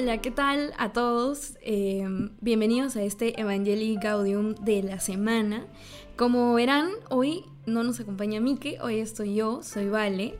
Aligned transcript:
Hola, 0.00 0.18
¿qué 0.18 0.30
tal 0.30 0.74
a 0.78 0.92
todos? 0.92 1.58
Eh, 1.60 2.06
bienvenidos 2.40 2.94
a 2.94 3.02
este 3.02 3.40
Evangelii 3.40 3.96
Gaudium 3.96 4.54
de 4.54 4.84
la 4.84 5.00
semana. 5.00 5.66
Como 6.14 6.54
verán, 6.54 6.90
hoy 7.10 7.42
no 7.66 7.82
nos 7.82 7.98
acompaña 7.98 8.38
Mike, 8.38 8.78
hoy 8.80 9.00
estoy 9.00 9.34
yo, 9.34 9.60
soy 9.64 9.88
Vale. 9.88 10.38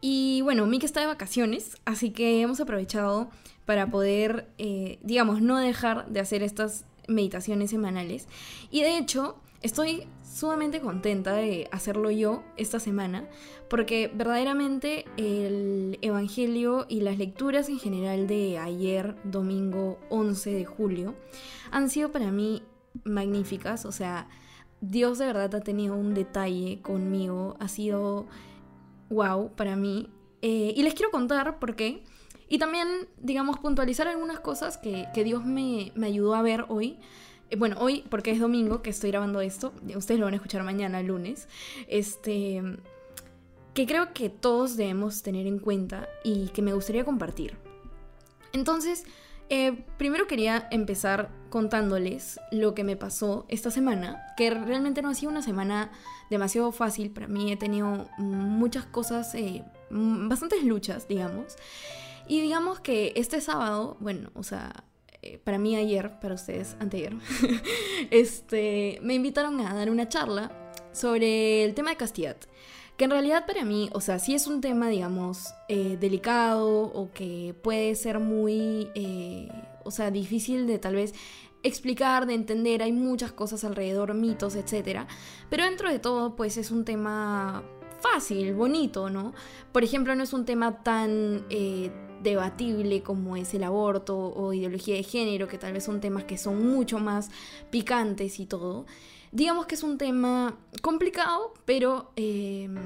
Y 0.00 0.42
bueno, 0.42 0.64
Mike 0.66 0.86
está 0.86 1.00
de 1.00 1.08
vacaciones, 1.08 1.76
así 1.84 2.10
que 2.10 2.40
hemos 2.40 2.60
aprovechado 2.60 3.30
para 3.64 3.90
poder, 3.90 4.46
eh, 4.58 5.00
digamos, 5.02 5.42
no 5.42 5.58
dejar 5.58 6.06
de 6.08 6.20
hacer 6.20 6.44
estas 6.44 6.84
meditaciones 7.08 7.70
semanales. 7.70 8.28
Y 8.70 8.82
de 8.82 8.96
hecho, 8.96 9.40
estoy 9.62 10.06
sumamente 10.24 10.80
contenta 10.80 11.34
de 11.34 11.68
hacerlo 11.72 12.10
yo 12.10 12.42
esta 12.56 12.80
semana, 12.80 13.28
porque 13.68 14.10
verdaderamente 14.14 15.04
el 15.16 15.98
Evangelio 16.02 16.86
y 16.88 17.00
las 17.00 17.18
lecturas 17.18 17.68
en 17.68 17.78
general 17.78 18.26
de 18.26 18.58
ayer, 18.58 19.16
domingo 19.24 19.98
11 20.08 20.50
de 20.54 20.64
julio, 20.64 21.14
han 21.70 21.90
sido 21.90 22.10
para 22.10 22.30
mí 22.30 22.62
magníficas, 23.04 23.84
o 23.84 23.92
sea, 23.92 24.28
Dios 24.80 25.18
de 25.18 25.26
verdad 25.26 25.54
ha 25.54 25.60
tenido 25.60 25.94
un 25.94 26.14
detalle 26.14 26.80
conmigo, 26.80 27.56
ha 27.60 27.68
sido 27.68 28.26
wow 29.10 29.52
para 29.54 29.76
mí. 29.76 30.08
Eh, 30.42 30.72
y 30.74 30.82
les 30.82 30.94
quiero 30.94 31.10
contar 31.10 31.58
por 31.58 31.76
qué. 31.76 32.02
Y 32.48 32.58
también, 32.58 32.88
digamos, 33.18 33.58
puntualizar 33.58 34.08
algunas 34.08 34.40
cosas 34.40 34.78
que, 34.78 35.06
Dios 35.22 35.44
me, 35.44 35.92
me 35.94 36.06
ayudó 36.06 36.34
a 36.34 36.42
ver 36.42 36.64
hoy 36.68 36.98
bueno, 37.56 37.76
hoy, 37.78 38.04
porque 38.10 38.30
es 38.30 38.40
domingo 38.40 38.82
que 38.82 38.90
estoy 38.90 39.10
grabando 39.10 39.40
esto, 39.40 39.72
ustedes 39.96 40.20
lo 40.20 40.26
van 40.26 40.34
a 40.34 40.36
escuchar 40.36 40.62
mañana, 40.62 41.02
lunes, 41.02 41.48
este, 41.88 42.62
que 43.74 43.86
creo 43.86 44.12
que 44.12 44.28
todos 44.28 44.76
debemos 44.76 45.22
tener 45.22 45.46
en 45.46 45.58
cuenta 45.58 46.08
y 46.24 46.48
que 46.48 46.62
me 46.62 46.72
gustaría 46.72 47.04
compartir. 47.04 47.56
Entonces, 48.52 49.04
eh, 49.48 49.84
primero 49.96 50.26
quería 50.26 50.68
empezar 50.70 51.30
contándoles 51.50 52.38
lo 52.52 52.74
que 52.74 52.84
me 52.84 52.96
pasó 52.96 53.46
esta 53.48 53.70
semana, 53.70 54.24
que 54.36 54.50
realmente 54.50 55.02
no 55.02 55.08
ha 55.08 55.14
sido 55.14 55.32
una 55.32 55.42
semana 55.42 55.90
demasiado 56.30 56.70
fácil 56.70 57.10
para 57.10 57.26
mí, 57.26 57.50
he 57.50 57.56
tenido 57.56 58.08
muchas 58.18 58.86
cosas, 58.86 59.34
eh, 59.34 59.64
bastantes 59.90 60.64
luchas, 60.64 61.08
digamos. 61.08 61.56
Y 62.28 62.40
digamos 62.40 62.78
que 62.78 63.12
este 63.16 63.40
sábado, 63.40 63.96
bueno, 63.98 64.30
o 64.34 64.44
sea, 64.44 64.72
eh, 64.72 64.89
para 65.44 65.58
mí 65.58 65.76
ayer, 65.76 66.18
para 66.20 66.34
ustedes 66.34 66.76
anteayer, 66.80 67.14
este, 68.10 68.98
me 69.02 69.14
invitaron 69.14 69.60
a 69.60 69.74
dar 69.74 69.90
una 69.90 70.08
charla 70.08 70.50
sobre 70.92 71.64
el 71.64 71.74
tema 71.74 71.90
de 71.90 71.96
castidad. 71.96 72.36
Que 72.96 73.04
en 73.04 73.10
realidad 73.12 73.46
para 73.46 73.64
mí, 73.64 73.88
o 73.92 74.00
sea, 74.00 74.18
sí 74.18 74.34
es 74.34 74.46
un 74.46 74.60
tema, 74.60 74.88
digamos, 74.88 75.54
eh, 75.68 75.96
delicado 75.98 76.82
o 76.82 77.10
que 77.12 77.54
puede 77.62 77.94
ser 77.94 78.18
muy, 78.18 78.88
eh, 78.94 79.48
o 79.84 79.90
sea, 79.90 80.10
difícil 80.10 80.66
de 80.66 80.78
tal 80.78 80.96
vez 80.96 81.14
explicar, 81.62 82.26
de 82.26 82.34
entender, 82.34 82.82
hay 82.82 82.92
muchas 82.92 83.32
cosas 83.32 83.64
alrededor, 83.64 84.12
mitos, 84.14 84.54
etc. 84.54 85.06
Pero 85.48 85.64
dentro 85.64 85.90
de 85.90 85.98
todo, 85.98 86.36
pues 86.36 86.58
es 86.58 86.70
un 86.70 86.84
tema 86.84 87.62
fácil, 88.00 88.54
bonito, 88.54 89.08
¿no? 89.08 89.32
Por 89.72 89.82
ejemplo, 89.82 90.14
no 90.14 90.22
es 90.22 90.32
un 90.32 90.44
tema 90.44 90.82
tan 90.82 91.46
debatible 92.22 93.02
como 93.02 93.36
es 93.36 93.54
el 93.54 93.64
aborto 93.64 94.16
o 94.16 94.52
ideología 94.52 94.94
de 94.96 95.02
género, 95.02 95.48
que 95.48 95.58
tal 95.58 95.72
vez 95.72 95.84
son 95.84 96.00
temas 96.00 96.24
que 96.24 96.38
son 96.38 96.70
mucho 96.70 96.98
más 96.98 97.30
picantes 97.70 98.40
y 98.40 98.46
todo. 98.46 98.86
Digamos 99.32 99.66
que 99.66 99.76
es 99.76 99.82
un 99.82 99.96
tema 99.98 100.58
complicado, 100.82 101.54
pero, 101.64 102.10
em, 102.16 102.76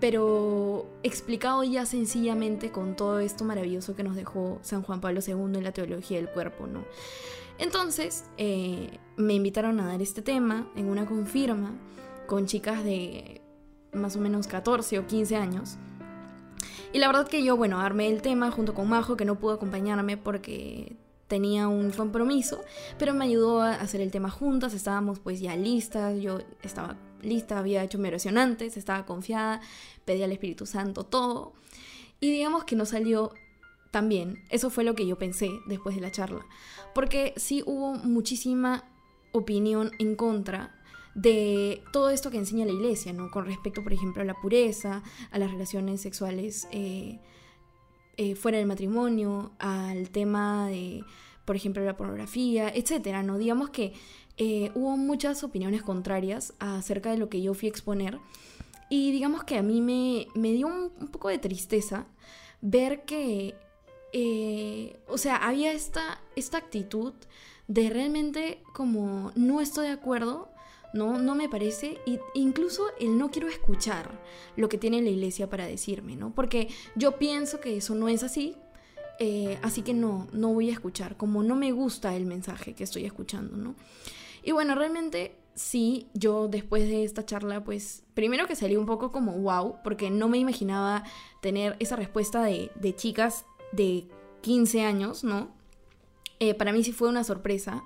pero 0.00 0.86
explicado 1.02 1.62
ya 1.64 1.86
sencillamente 1.86 2.70
con 2.70 2.96
todo 2.96 3.20
esto 3.20 3.44
maravilloso 3.44 3.94
que 3.94 4.02
nos 4.02 4.16
dejó 4.16 4.58
San 4.62 4.82
Juan 4.82 5.00
Pablo 5.00 5.20
II 5.26 5.56
en 5.56 5.64
la 5.64 5.72
teología 5.72 6.18
del 6.18 6.28
cuerpo, 6.28 6.66
¿no? 6.66 6.84
Entonces, 7.58 8.24
eh, 8.36 8.98
me 9.16 9.34
invitaron 9.34 9.80
a 9.80 9.86
dar 9.86 10.00
este 10.00 10.22
tema 10.22 10.70
en 10.76 10.88
una 10.88 11.06
confirma 11.06 11.76
con 12.26 12.46
chicas 12.46 12.84
de 12.84 13.40
más 13.92 14.16
o 14.16 14.20
menos 14.20 14.46
14 14.46 14.98
o 14.98 15.06
15 15.06 15.36
años. 15.36 15.76
Y 16.92 16.98
la 16.98 17.06
verdad 17.06 17.28
que 17.28 17.42
yo, 17.42 17.56
bueno, 17.56 17.80
armé 17.80 18.08
el 18.08 18.22
tema 18.22 18.50
junto 18.50 18.74
con 18.74 18.88
Majo, 18.88 19.16
que 19.16 19.24
no 19.24 19.38
pudo 19.38 19.52
acompañarme 19.52 20.16
porque 20.16 20.96
tenía 21.28 21.68
un 21.68 21.90
compromiso, 21.90 22.64
pero 22.98 23.12
me 23.12 23.26
ayudó 23.26 23.60
a 23.60 23.74
hacer 23.74 24.00
el 24.00 24.10
tema 24.10 24.30
juntas, 24.30 24.72
estábamos 24.72 25.18
pues 25.18 25.40
ya 25.40 25.54
listas, 25.56 26.20
yo 26.20 26.38
estaba 26.62 26.96
lista, 27.22 27.58
había 27.58 27.84
hecho 27.84 27.98
mi 27.98 28.08
oración 28.08 28.38
antes, 28.38 28.76
estaba 28.76 29.04
confiada, 29.04 29.60
pedí 30.04 30.22
al 30.22 30.32
Espíritu 30.32 30.66
Santo 30.66 31.04
todo. 31.04 31.52
Y 32.20 32.30
digamos 32.32 32.64
que 32.64 32.76
no 32.76 32.84
salió 32.86 33.32
tan 33.90 34.08
bien. 34.08 34.42
Eso 34.50 34.70
fue 34.70 34.84
lo 34.84 34.94
que 34.94 35.06
yo 35.06 35.18
pensé 35.18 35.50
después 35.66 35.94
de 35.94 36.00
la 36.00 36.10
charla. 36.10 36.44
Porque 36.94 37.34
sí 37.36 37.62
hubo 37.64 37.94
muchísima 37.94 38.84
opinión 39.32 39.92
en 39.98 40.16
contra 40.16 40.77
de 41.18 41.82
todo 41.92 42.10
esto 42.10 42.30
que 42.30 42.36
enseña 42.36 42.64
la 42.64 42.70
iglesia, 42.70 43.12
¿no? 43.12 43.28
Con 43.32 43.44
respecto, 43.44 43.82
por 43.82 43.92
ejemplo, 43.92 44.22
a 44.22 44.24
la 44.24 44.34
pureza, 44.34 45.02
a 45.32 45.38
las 45.40 45.50
relaciones 45.50 46.00
sexuales 46.00 46.68
eh, 46.70 47.18
eh, 48.16 48.36
fuera 48.36 48.58
del 48.58 48.68
matrimonio, 48.68 49.50
al 49.58 50.10
tema 50.10 50.68
de, 50.68 51.02
por 51.44 51.56
ejemplo, 51.56 51.84
la 51.84 51.96
pornografía, 51.96 52.68
etcétera, 52.72 53.24
¿no? 53.24 53.36
Digamos 53.36 53.70
que 53.70 53.94
eh, 54.36 54.70
hubo 54.76 54.96
muchas 54.96 55.42
opiniones 55.42 55.82
contrarias 55.82 56.54
acerca 56.60 57.10
de 57.10 57.18
lo 57.18 57.28
que 57.28 57.42
yo 57.42 57.52
fui 57.52 57.66
a 57.66 57.70
exponer. 57.70 58.20
Y 58.88 59.10
digamos 59.10 59.42
que 59.42 59.58
a 59.58 59.62
mí 59.62 59.80
me, 59.80 60.28
me 60.40 60.52
dio 60.52 60.68
un, 60.68 61.08
poco 61.08 61.30
de 61.30 61.38
tristeza 61.38 62.06
ver 62.60 63.04
que, 63.04 63.56
o 65.08 65.18
sea, 65.18 65.36
había 65.36 65.72
esta, 65.72 66.20
esta 66.36 66.58
actitud 66.58 67.12
de 67.66 67.90
realmente 67.90 68.62
como 68.72 69.32
no 69.34 69.60
estoy 69.60 69.88
de 69.88 69.92
acuerdo 69.92 70.48
¿no? 70.98 71.18
No 71.18 71.34
me 71.34 71.48
parece, 71.48 71.98
e 72.06 72.20
incluso 72.34 72.86
el 72.98 73.16
no 73.16 73.30
quiero 73.30 73.48
escuchar 73.48 74.20
lo 74.56 74.68
que 74.68 74.76
tiene 74.76 75.00
la 75.00 75.10
iglesia 75.10 75.48
para 75.48 75.66
decirme, 75.66 76.16
¿no? 76.16 76.34
Porque 76.34 76.68
yo 76.96 77.18
pienso 77.18 77.60
que 77.60 77.76
eso 77.76 77.94
no 77.94 78.08
es 78.08 78.22
así, 78.22 78.56
eh, 79.20 79.58
así 79.62 79.82
que 79.82 79.94
no, 79.94 80.26
no 80.32 80.52
voy 80.52 80.70
a 80.70 80.72
escuchar, 80.72 81.16
como 81.16 81.42
no 81.42 81.54
me 81.54 81.72
gusta 81.72 82.14
el 82.14 82.26
mensaje 82.26 82.74
que 82.74 82.84
estoy 82.84 83.04
escuchando, 83.04 83.56
¿no? 83.56 83.74
Y 84.42 84.52
bueno, 84.52 84.74
realmente 84.74 85.36
sí, 85.54 86.08
yo 86.14 86.48
después 86.48 86.84
de 86.88 87.04
esta 87.04 87.24
charla, 87.24 87.62
pues 87.64 88.04
primero 88.14 88.46
que 88.46 88.56
salí 88.56 88.76
un 88.76 88.86
poco 88.86 89.10
como 89.10 89.32
wow, 89.38 89.76
porque 89.82 90.10
no 90.10 90.28
me 90.28 90.38
imaginaba 90.38 91.04
tener 91.40 91.76
esa 91.80 91.96
respuesta 91.96 92.42
de, 92.42 92.70
chicas 92.96 93.44
de 93.72 94.08
15 94.42 94.82
años, 94.82 95.24
¿no? 95.24 95.48
Eh, 96.40 96.54
para 96.54 96.72
mí 96.72 96.84
sí 96.84 96.92
fue 96.92 97.08
una 97.08 97.24
sorpresa. 97.24 97.84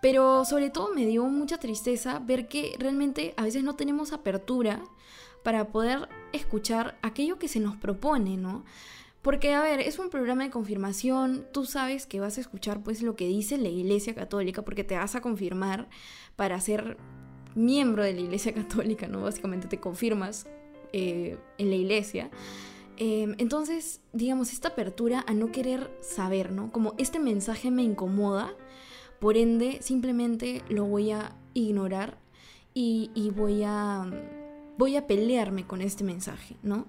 Pero 0.00 0.44
sobre 0.44 0.70
todo 0.70 0.94
me 0.94 1.06
dio 1.06 1.24
mucha 1.24 1.58
tristeza 1.58 2.18
ver 2.18 2.48
que 2.48 2.74
realmente 2.78 3.34
a 3.36 3.44
veces 3.44 3.62
no 3.62 3.76
tenemos 3.76 4.12
apertura 4.12 4.82
para 5.42 5.68
poder 5.68 6.08
escuchar 6.32 6.98
aquello 7.02 7.38
que 7.38 7.48
se 7.48 7.60
nos 7.60 7.76
propone, 7.76 8.36
¿no? 8.36 8.64
Porque, 9.22 9.52
a 9.52 9.62
ver, 9.62 9.80
es 9.80 9.98
un 9.98 10.08
programa 10.08 10.44
de 10.44 10.50
confirmación, 10.50 11.46
tú 11.52 11.66
sabes 11.66 12.06
que 12.06 12.20
vas 12.20 12.38
a 12.38 12.40
escuchar 12.40 12.82
pues 12.82 13.02
lo 13.02 13.16
que 13.16 13.26
dice 13.26 13.58
la 13.58 13.68
Iglesia 13.68 14.14
Católica, 14.14 14.62
porque 14.62 14.82
te 14.82 14.96
vas 14.96 15.14
a 15.14 15.20
confirmar 15.20 15.88
para 16.36 16.58
ser 16.60 16.96
miembro 17.54 18.02
de 18.02 18.14
la 18.14 18.20
Iglesia 18.20 18.54
Católica, 18.54 19.08
¿no? 19.08 19.20
Básicamente 19.22 19.68
te 19.68 19.78
confirmas 19.78 20.46
eh, 20.92 21.38
en 21.58 21.68
la 21.68 21.76
Iglesia. 21.76 22.30
Em, 22.96 23.34
entonces, 23.38 24.00
digamos, 24.12 24.52
esta 24.52 24.68
apertura 24.68 25.24
a 25.26 25.34
no 25.34 25.52
querer 25.52 25.90
saber, 26.00 26.52
¿no? 26.52 26.72
Como 26.72 26.94
este 26.96 27.18
mensaje 27.18 27.70
me 27.70 27.82
incomoda, 27.82 28.54
por 29.20 29.36
ende, 29.36 29.78
simplemente 29.82 30.62
lo 30.68 30.84
voy 30.84 31.12
a 31.12 31.36
ignorar 31.54 32.18
y, 32.74 33.30
voy, 33.36 33.62
a, 33.64 34.10
voy 34.78 34.96
a 34.96 35.06
pelearme 35.06 35.66
con 35.66 35.82
este 35.82 36.04
mensaje, 36.04 36.56
¿no? 36.62 36.86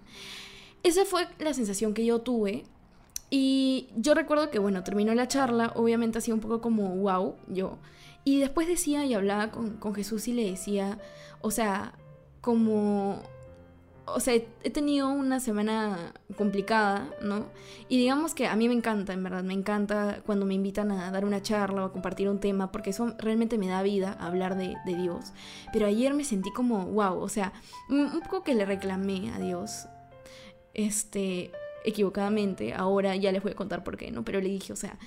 Esa 0.83 1.06
fue 1.06 1.28
la 1.39 1.54
sensación 1.54 1.94
que 1.94 2.06
yo 2.06 2.22
tuve. 2.22 2.63
Y 3.30 3.88
yo 3.95 4.13
recuerdo 4.13 4.50
que, 4.50 4.60
bueno, 4.60 4.83
terminó 4.83 5.13
la 5.13 5.28
charla, 5.28 5.72
obviamente 5.75 6.18
hacía 6.18 6.33
un 6.33 6.39
poco 6.39 6.62
como 6.62 6.95
wow, 6.95 7.36
yo. 7.48 7.78
Y 8.24 8.39
después 8.39 8.68
decía 8.68 9.06
y 9.06 9.13
hablaba 9.13 9.51
con, 9.51 9.78
con 9.78 9.94
Jesús 9.94 10.28
y 10.28 10.33
le 10.33 10.50
decía, 10.50 11.00
o 11.42 11.51
sea, 11.51 11.94
como 12.42 13.22
o 14.06 14.19
sea, 14.19 14.33
he 14.36 14.69
tenido 14.69 15.09
una 15.09 15.39
semana 15.39 16.13
complicada, 16.38 17.09
¿no? 17.21 17.45
Y 17.88 17.98
digamos 17.98 18.33
que 18.33 18.48
a 18.48 18.56
mí 18.56 18.68
me 18.68 18.74
encanta, 18.74 19.13
en 19.13 19.24
verdad, 19.24 19.44
me 19.44 19.53
encanta 19.53 20.21
cuando 20.25 20.45
me 20.45 20.53
invitan 20.53 20.92
a 20.92 21.12
dar 21.12 21.25
una 21.25 21.42
charla 21.42 21.83
o 21.83 21.86
a 21.86 21.92
compartir 21.92 22.30
un 22.30 22.39
tema, 22.39 22.71
porque 22.71 22.89
eso 22.92 23.15
realmente 23.18 23.57
me 23.57 23.68
da 23.68 23.83
vida 23.83 24.13
hablar 24.19 24.57
de, 24.57 24.75
Dios. 24.86 25.33
Pero 25.71 25.88
ayer 25.88 26.13
me 26.13 26.24
sentí 26.24 26.51
como, 26.51 26.86
wow, 26.88 27.19
o 27.19 27.30
sea, 27.30 27.53
un 27.89 28.21
poco 28.21 28.44
que 28.44 28.56
le 28.56 28.65
reclamé 28.65 29.31
a 29.31 29.39
Dios, 29.39 29.88
este, 30.74 31.51
equivocadamente, 31.83 32.74
ahora 32.74 33.15
ya 33.15 33.31
les 33.31 33.42
voy 33.44 33.54
a 33.54 33.56
contar 33.56 33.83
por 33.83 33.97
qué, 33.97 34.12
¿no? 34.12 34.24
Pero 34.24 34.42
le 34.42 34.50
dije, 34.50 34.74
o 34.74 34.75
sea, 34.75 34.97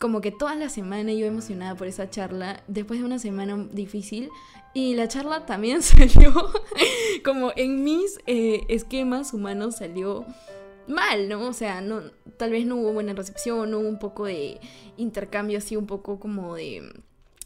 como 0.00 0.22
que 0.22 0.32
toda 0.32 0.54
la 0.54 0.70
semana 0.70 1.12
yo 1.12 1.26
emocionada 1.26 1.74
por 1.76 1.86
esa 1.86 2.08
charla, 2.08 2.64
después 2.66 2.98
de 3.00 3.06
una 3.06 3.18
semana 3.18 3.68
difícil, 3.70 4.30
y 4.72 4.94
la 4.94 5.06
charla 5.08 5.44
también 5.44 5.82
salió 5.82 6.32
como 7.22 7.52
en 7.54 7.84
mis 7.84 8.18
eh, 8.26 8.62
esquemas 8.68 9.34
humanos 9.34 9.76
salió 9.76 10.24
mal, 10.88 11.28
¿no? 11.28 11.46
O 11.46 11.52
sea, 11.52 11.82
no, 11.82 12.00
tal 12.38 12.50
vez 12.50 12.64
no 12.64 12.76
hubo 12.76 12.94
buena 12.94 13.12
recepción, 13.12 13.70
no 13.70 13.80
hubo 13.80 13.88
un 13.88 13.98
poco 13.98 14.24
de 14.24 14.58
intercambio 14.96 15.58
así, 15.58 15.76
un 15.76 15.86
poco 15.86 16.18
como 16.18 16.54
de, 16.54 16.82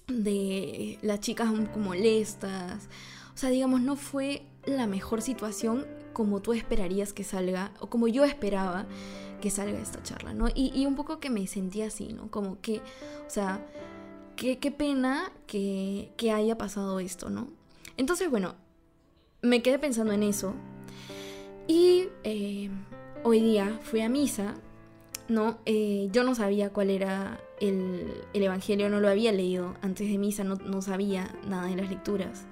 de 0.07 0.99
las 1.03 1.19
chicas 1.19 1.49
como 1.49 1.89
molestas. 1.89 2.89
O 3.35 3.37
sea, 3.37 3.51
digamos, 3.51 3.81
no 3.81 3.97
fue 3.97 4.43
la 4.65 4.87
mejor 4.87 5.23
situación 5.23 5.87
como 6.13 6.41
tú 6.41 6.53
esperarías 6.53 7.13
que 7.13 7.25
salga, 7.25 7.73
o 7.81 7.89
como 7.89 8.09
yo 8.09 8.25
esperaba 8.25 8.87
que 9.41 9.51
salga 9.51 9.79
esta 9.79 10.03
charla, 10.03 10.33
¿no? 10.33 10.47
Y, 10.55 10.87
un 10.87 10.95
poco 10.95 11.19
que 11.19 11.29
me 11.29 11.47
sentía 11.47 11.89
así, 11.89 12.13
¿no? 12.13 12.31
Como 12.31 12.61
que, 12.61 12.79
o 13.27 13.31
sea, 13.31 13.67
qué, 14.37 14.57
pena 14.71 15.33
que, 15.47 16.13
que 16.17 16.33
haya 16.33 16.57
pasado 16.57 17.01
esto, 17.01 17.29
¿no? 17.31 17.49
Entonces, 17.97 18.31
bueno, 18.31 18.55
me 19.43 19.63
quedé 19.63 19.79
pensando 19.79 20.13
en 20.13 20.23
eso. 20.23 20.55
Y 21.67 22.09
eh, 22.25 22.71
hoy 23.23 23.41
día 23.41 23.79
fui 23.83 24.01
a 24.01 24.09
misa, 24.09 24.55
¿no? 25.29 25.59
Eh, 25.67 26.09
yo 26.13 26.25
no 26.25 26.35
sabía 26.35 26.71
cuál 26.71 26.91
era 26.91 27.41
el, 27.61 28.13
Evangelio, 28.33 28.89
no 28.89 29.01
lo 29.01 29.09
había 29.09 29.33
leído 29.33 29.75
antes 29.83 30.09
de 30.11 30.19
misa, 30.19 30.45
no, 30.45 30.57
no, 30.57 30.83
sabía 30.83 31.35
nada 31.49 31.67
de 31.67 31.77
las 31.77 31.89
lecturas. 31.89 32.47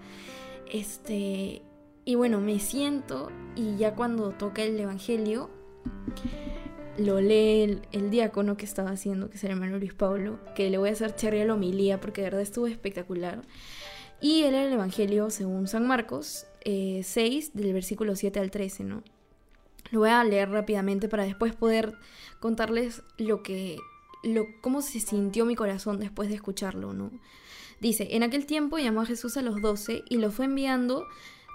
Este, 0.73 1.61
y 2.07 2.15
bueno, 2.15 2.41
me 2.41 2.59
siento 2.59 3.31
y 3.55 3.77
ya 3.77 3.95
cuando 3.95 4.31
toca 4.31 4.63
el 4.63 4.81
Evangelio, 4.81 5.51
lo 6.97 7.21
lee 7.21 7.83
el, 7.93 8.11
diácono 8.11 8.57
que 8.57 8.65
estaba 8.65 8.91
haciendo, 8.91 9.29
que 9.29 9.37
es 9.37 9.45
el 9.45 9.51
hermano 9.51 9.79
Luis 9.79 9.93
Pablo, 9.93 10.39
que 10.57 10.71
le 10.71 10.79
voy 10.79 10.89
a 10.89 10.93
hacer 10.93 11.15
cherry 11.15 11.43
a 11.43 11.45
la 11.45 11.55
homilía 11.55 12.01
porque 12.01 12.23
de 12.23 12.29
verdad 12.29 12.41
estuvo 12.41 12.67
espectacular. 12.67 13.43
Y 14.23 14.45
era 14.45 14.65
el 14.65 14.73
Evangelio 14.73 15.29
según 15.29 15.69
San 15.69 15.87
Marcos, 15.87 16.47
6, 16.65 16.65
eh, 16.65 17.51
del 17.53 17.75
versículo 17.75 18.17
7 18.17 18.41
al 18.41 18.51
13, 18.51 18.85
¿no? 18.85 19.03
Lo 19.91 20.01
voy 20.01 20.09
a 20.09 20.25
leer 20.25 20.49
rápidamente 20.49 21.07
para 21.07 21.25
después 21.25 21.55
poder 21.55 21.97
contarles 22.41 23.03
lo 23.19 23.43
que, 23.43 23.77
lo, 24.23 24.47
cómo 24.63 24.81
se 24.81 25.01
sintió 25.01 25.45
mi 25.45 25.55
corazón 25.55 26.01
después 26.01 26.31
de 26.31 26.37
escucharlo, 26.37 26.95
¿no? 26.95 27.11
Dice, 27.83 28.07
en 28.13 28.23
aquel 28.23 28.47
tiempo 28.47 28.79
llamó 28.79 29.01
a 29.01 29.07
Jesús 29.07 29.37
a 29.37 29.43
los 29.43 29.61
doce 29.61 30.05
y 30.09 30.19
lo 30.19 30.31
fue 30.31 30.45
enviando 30.45 31.05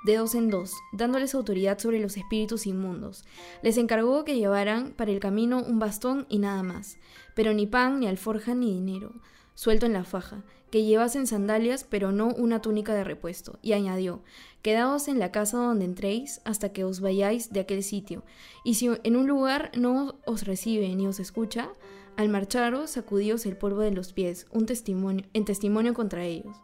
de 0.03 0.17
dos 0.17 0.35
en 0.35 0.49
dos, 0.49 0.73
dándoles 0.91 1.33
autoridad 1.33 1.79
sobre 1.79 2.01
los 2.01 2.17
espíritus 2.17 2.67
inmundos. 2.67 3.23
Les 3.61 3.77
encargó 3.77 4.25
que 4.25 4.35
llevaran 4.35 4.91
para 4.91 5.11
el 5.11 5.21
camino 5.21 5.63
un 5.63 5.79
bastón 5.79 6.25
y 6.27 6.39
nada 6.39 6.63
más, 6.63 6.97
pero 7.33 7.53
ni 7.53 7.65
pan, 7.65 8.01
ni 8.01 8.07
alforja, 8.07 8.55
ni 8.55 8.73
dinero, 8.73 9.13
suelto 9.55 9.85
en 9.85 9.93
la 9.93 10.03
faja, 10.03 10.43
que 10.69 10.83
llevasen 10.83 11.27
sandalias, 11.27 11.85
pero 11.89 12.11
no 12.11 12.27
una 12.27 12.61
túnica 12.61 12.93
de 12.93 13.05
repuesto. 13.05 13.57
Y 13.61 13.71
añadió, 13.71 14.21
Quedaos 14.61 15.07
en 15.07 15.19
la 15.19 15.31
casa 15.31 15.55
donde 15.59 15.85
entréis 15.85 16.41
hasta 16.43 16.73
que 16.73 16.83
os 16.83 16.99
vayáis 16.99 17.53
de 17.53 17.61
aquel 17.61 17.83
sitio, 17.83 18.25
y 18.65 18.73
si 18.73 18.89
en 19.05 19.15
un 19.15 19.27
lugar 19.27 19.71
no 19.77 20.15
os 20.25 20.43
recibe 20.43 20.93
ni 20.93 21.07
os 21.07 21.21
escucha, 21.21 21.69
al 22.17 22.29
marcharos, 22.29 22.91
sacudíos 22.91 23.45
el 23.45 23.55
polvo 23.55 23.81
de 23.81 23.91
los 23.91 24.11
pies, 24.11 24.47
un 24.51 24.65
testimonio, 24.65 25.25
en 25.33 25.45
testimonio 25.45 25.93
contra 25.93 26.25
ellos. 26.25 26.57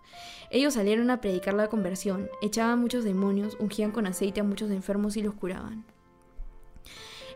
Ellos 0.50 0.73
salieron 0.73 1.09
a 1.09 1.21
predicar 1.21 1.53
la 1.53 1.69
conversión, 1.69 2.29
echaban 2.41 2.79
muchos 2.79 3.03
demonios, 3.03 3.55
ungían 3.59 3.91
con 3.91 4.07
aceite 4.07 4.41
a 4.41 4.44
muchos 4.44 4.71
enfermos 4.71 5.15
y 5.15 5.21
los 5.21 5.35
curaban. 5.35 5.85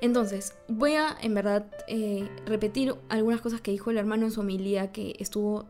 Entonces, 0.01 0.55
voy 0.67 0.93
a, 0.93 1.15
en 1.21 1.33
verdad, 1.33 1.65
eh, 1.87 2.29
repetir 2.45 2.95
algunas 3.09 3.41
cosas 3.41 3.61
que 3.61 3.71
dijo 3.71 3.91
el 3.91 3.97
hermano 3.97 4.25
en 4.25 4.31
su 4.31 4.41
homilía, 4.41 4.91
que 4.91 5.15
estuvo 5.19 5.65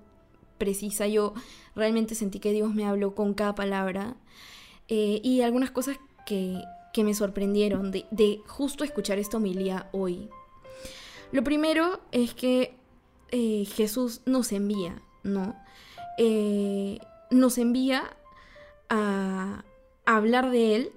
precisa. 0.57 1.07
Yo 1.07 1.33
realmente 1.75 2.15
sentí 2.15 2.39
que 2.39 2.51
Dios 2.51 2.73
me 2.73 2.85
habló 2.85 3.15
con 3.15 3.33
cada 3.33 3.55
palabra. 3.55 4.15
Eh, 4.87 5.21
y 5.23 5.41
algunas 5.41 5.71
cosas 5.71 5.97
que, 6.25 6.61
que 6.93 7.03
me 7.03 7.13
sorprendieron 7.13 7.91
de, 7.91 8.05
de, 8.11 8.39
justo 8.47 8.83
escuchar 8.83 9.19
esta 9.19 9.37
homilía 9.37 9.89
hoy. 9.91 10.29
Lo 11.31 11.43
primero 11.43 11.99
es 12.11 12.33
que 12.33 12.75
eh, 13.31 13.65
Jesús 13.65 14.21
nos 14.25 14.51
envía, 14.51 15.01
¿no? 15.23 15.55
Eh, 16.17 16.99
nos 17.29 17.57
envía 17.57 18.15
a, 18.89 19.63
hablar 20.05 20.49
de 20.51 20.75
Él, 20.75 20.91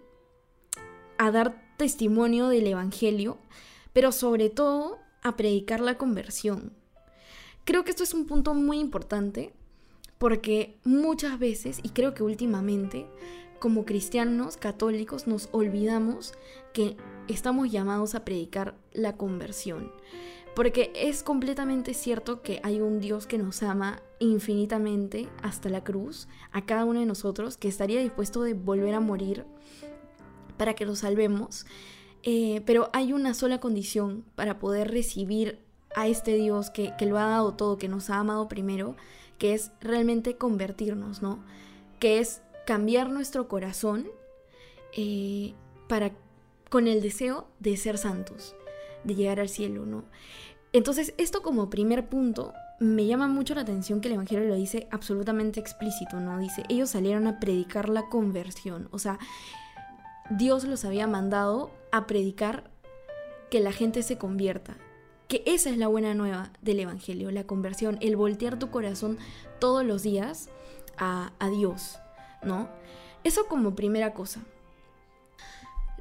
a 1.19 1.31
dar 1.31 1.61
testimonio 1.77 2.49
del 2.49 2.67
Evangelio, 2.67 3.38
pero 3.93 4.12
sobre 4.12 4.50
todo 4.50 4.99
a 5.23 5.37
predicar 5.37 5.81
la 5.81 5.99
conversión. 5.99 6.73
Creo 7.65 7.85
que 7.85 7.91
esto 7.91 8.05
es 8.05 8.15
un 8.15 8.26
punto 8.26 8.55
muy 8.55 8.79
importante 8.79 9.53
porque 10.19 10.79
muchas 10.85 11.38
veces, 11.38 11.81
y 11.83 11.91
creo 11.91 12.15
que 12.15 12.23
últimamente, 12.23 13.06
como 13.61 13.85
cristianos 13.85 14.57
católicos 14.57 15.27
nos 15.27 15.49
olvidamos 15.53 16.33
que 16.73 16.97
estamos 17.29 17.71
llamados 17.71 18.15
a 18.15 18.25
predicar 18.25 18.75
la 18.93 19.17
conversión. 19.17 19.93
Porque 20.57 20.91
es 20.97 21.23
completamente 21.23 21.95
cierto 21.95 22.43
que 22.43 22.61
hay 22.65 22.81
un 22.81 22.99
Dios 22.99 23.27
que 23.27 23.39
nos 23.39 23.62
ama 23.62 24.03
infinitamente 24.19 25.29
hasta 25.43 25.69
la 25.69 25.85
cruz, 25.85 26.27
a 26.51 26.67
cada 26.67 26.85
uno 26.85 27.01
de 27.01 27.07
nosotros, 27.07 27.57
que 27.57 27.69
estaría 27.69 28.01
dispuesto 28.01 28.43
de 28.43 28.55
volver 28.55 28.95
a 28.95 29.01
morir 29.01 29.45
para 30.57 30.75
que 30.75 30.87
lo 30.87 30.97
salvemos. 30.97 31.67
Eh, 32.23 32.62
pero 32.67 32.91
hay 32.93 33.12
una 33.12 33.35
sola 33.35 33.61
condición 33.61 34.25
para 34.35 34.59
poder 34.59 34.91
recibir 34.91 35.61
a 35.95 36.09
este 36.09 36.35
Dios 36.35 36.71
que, 36.71 36.95
que 36.99 37.07
lo 37.07 37.19
ha 37.19 37.27
dado 37.27 37.55
todo, 37.55 37.79
que 37.79 37.89
nos 37.89 38.11
ha 38.11 38.17
amado 38.17 38.49
primero, 38.49 38.97
que 39.39 39.55
es 39.55 39.71
realmente 39.81 40.37
convertirnos, 40.37 41.23
¿no? 41.23 41.45
Que 41.99 42.19
es 42.19 42.43
cambiar 42.67 43.11
nuestro 43.11 43.49
corazón 43.49 44.09
eh, 44.97 45.55
para, 45.89 46.12
con 46.69 46.87
el 46.87 47.03
deseo 47.03 47.49
de 47.59 47.77
ser 47.77 47.99
santos, 47.99 48.55
de 49.05 49.15
llegar 49.15 49.41
al 49.41 49.49
cielo, 49.49 49.87
¿no? 49.87 50.05
Entonces, 50.73 51.15
esto 51.19 51.43
como 51.43 51.71
primer 51.71 52.09
punto, 52.09 52.53
me 52.81 53.07
llama 53.07 53.29
mucho 53.29 53.55
la 53.55 53.61
atención 53.61 54.01
que 54.01 54.09
el 54.09 54.15
Evangelio 54.15 54.49
lo 54.49 54.55
dice 54.55 54.89
absolutamente 54.91 55.61
explícito, 55.61 56.19
¿no? 56.19 56.39
Dice, 56.39 56.65
ellos 56.69 56.91
salieron 56.91 57.27
a 57.27 57.39
predicar 57.39 57.89
la 57.89 58.09
conversión, 58.09 58.89
o 58.91 58.99
sea, 58.99 59.19
Dios 60.31 60.65
los 60.65 60.85
había 60.85 61.07
mandado 61.07 61.71
a 61.93 62.07
predicar 62.07 62.71
que 63.51 63.61
la 63.61 63.73
gente 63.73 64.03
se 64.03 64.17
convierta, 64.17 64.77
que 65.29 65.43
esa 65.45 65.71
es 65.71 65.77
la 65.77 65.89
buena 65.89 66.15
nueva 66.15 66.53
del 66.62 66.81
Evangelio, 66.81 67.31
la 67.31 67.45
conversión, 67.45 67.99
el 68.01 68.17
voltear 68.17 68.59
tu 68.59 68.71
corazón 68.71 69.19
todos 69.59 69.85
los 69.85 70.03
días 70.03 70.49
a, 70.97 71.33
a 71.39 71.51
Dios, 71.51 72.00
¿no? 72.42 72.69
Eso 73.25 73.46
como 73.46 73.75
primera 73.75 74.14
cosa. 74.14 74.40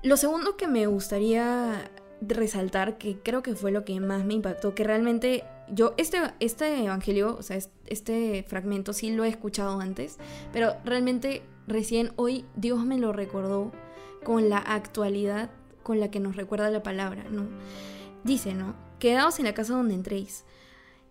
Lo 0.01 0.15
segundo 0.15 0.55
que 0.55 0.67
me 0.67 0.87
gustaría 0.87 1.91
resaltar, 2.21 2.97
que 2.97 3.17
creo 3.19 3.43
que 3.43 3.55
fue 3.55 3.71
lo 3.71 3.85
que 3.85 3.99
más 3.99 4.25
me 4.25 4.33
impactó, 4.33 4.75
que 4.75 4.83
realmente 4.83 5.43
yo 5.69 5.93
este, 5.97 6.19
este 6.39 6.83
evangelio, 6.83 7.35
o 7.37 7.43
sea, 7.43 7.57
este 7.85 8.43
fragmento 8.47 8.93
sí 8.93 9.11
lo 9.11 9.23
he 9.23 9.29
escuchado 9.29 9.79
antes, 9.79 10.17
pero 10.51 10.75
realmente 10.83 11.43
recién 11.67 12.11
hoy 12.15 12.45
Dios 12.55 12.85
me 12.85 12.97
lo 12.97 13.13
recordó 13.13 13.71
con 14.23 14.49
la 14.49 14.57
actualidad 14.57 15.49
con 15.83 15.99
la 15.99 16.11
que 16.11 16.19
nos 16.19 16.35
recuerda 16.35 16.69
la 16.69 16.83
palabra, 16.83 17.25
¿no? 17.29 17.47
Dice, 18.23 18.53
¿no? 18.53 18.75
Quedaos 18.99 19.39
en 19.39 19.45
la 19.45 19.53
casa 19.53 19.73
donde 19.73 19.93
entréis. 19.93 20.45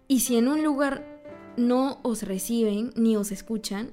Y 0.09 0.21
si 0.21 0.37
en 0.37 0.49
un 0.49 0.63
lugar 0.63 1.05
no 1.57 2.01
os 2.03 2.23
reciben 2.23 2.93
ni 2.97 3.17
os 3.17 3.33
escuchan, 3.33 3.93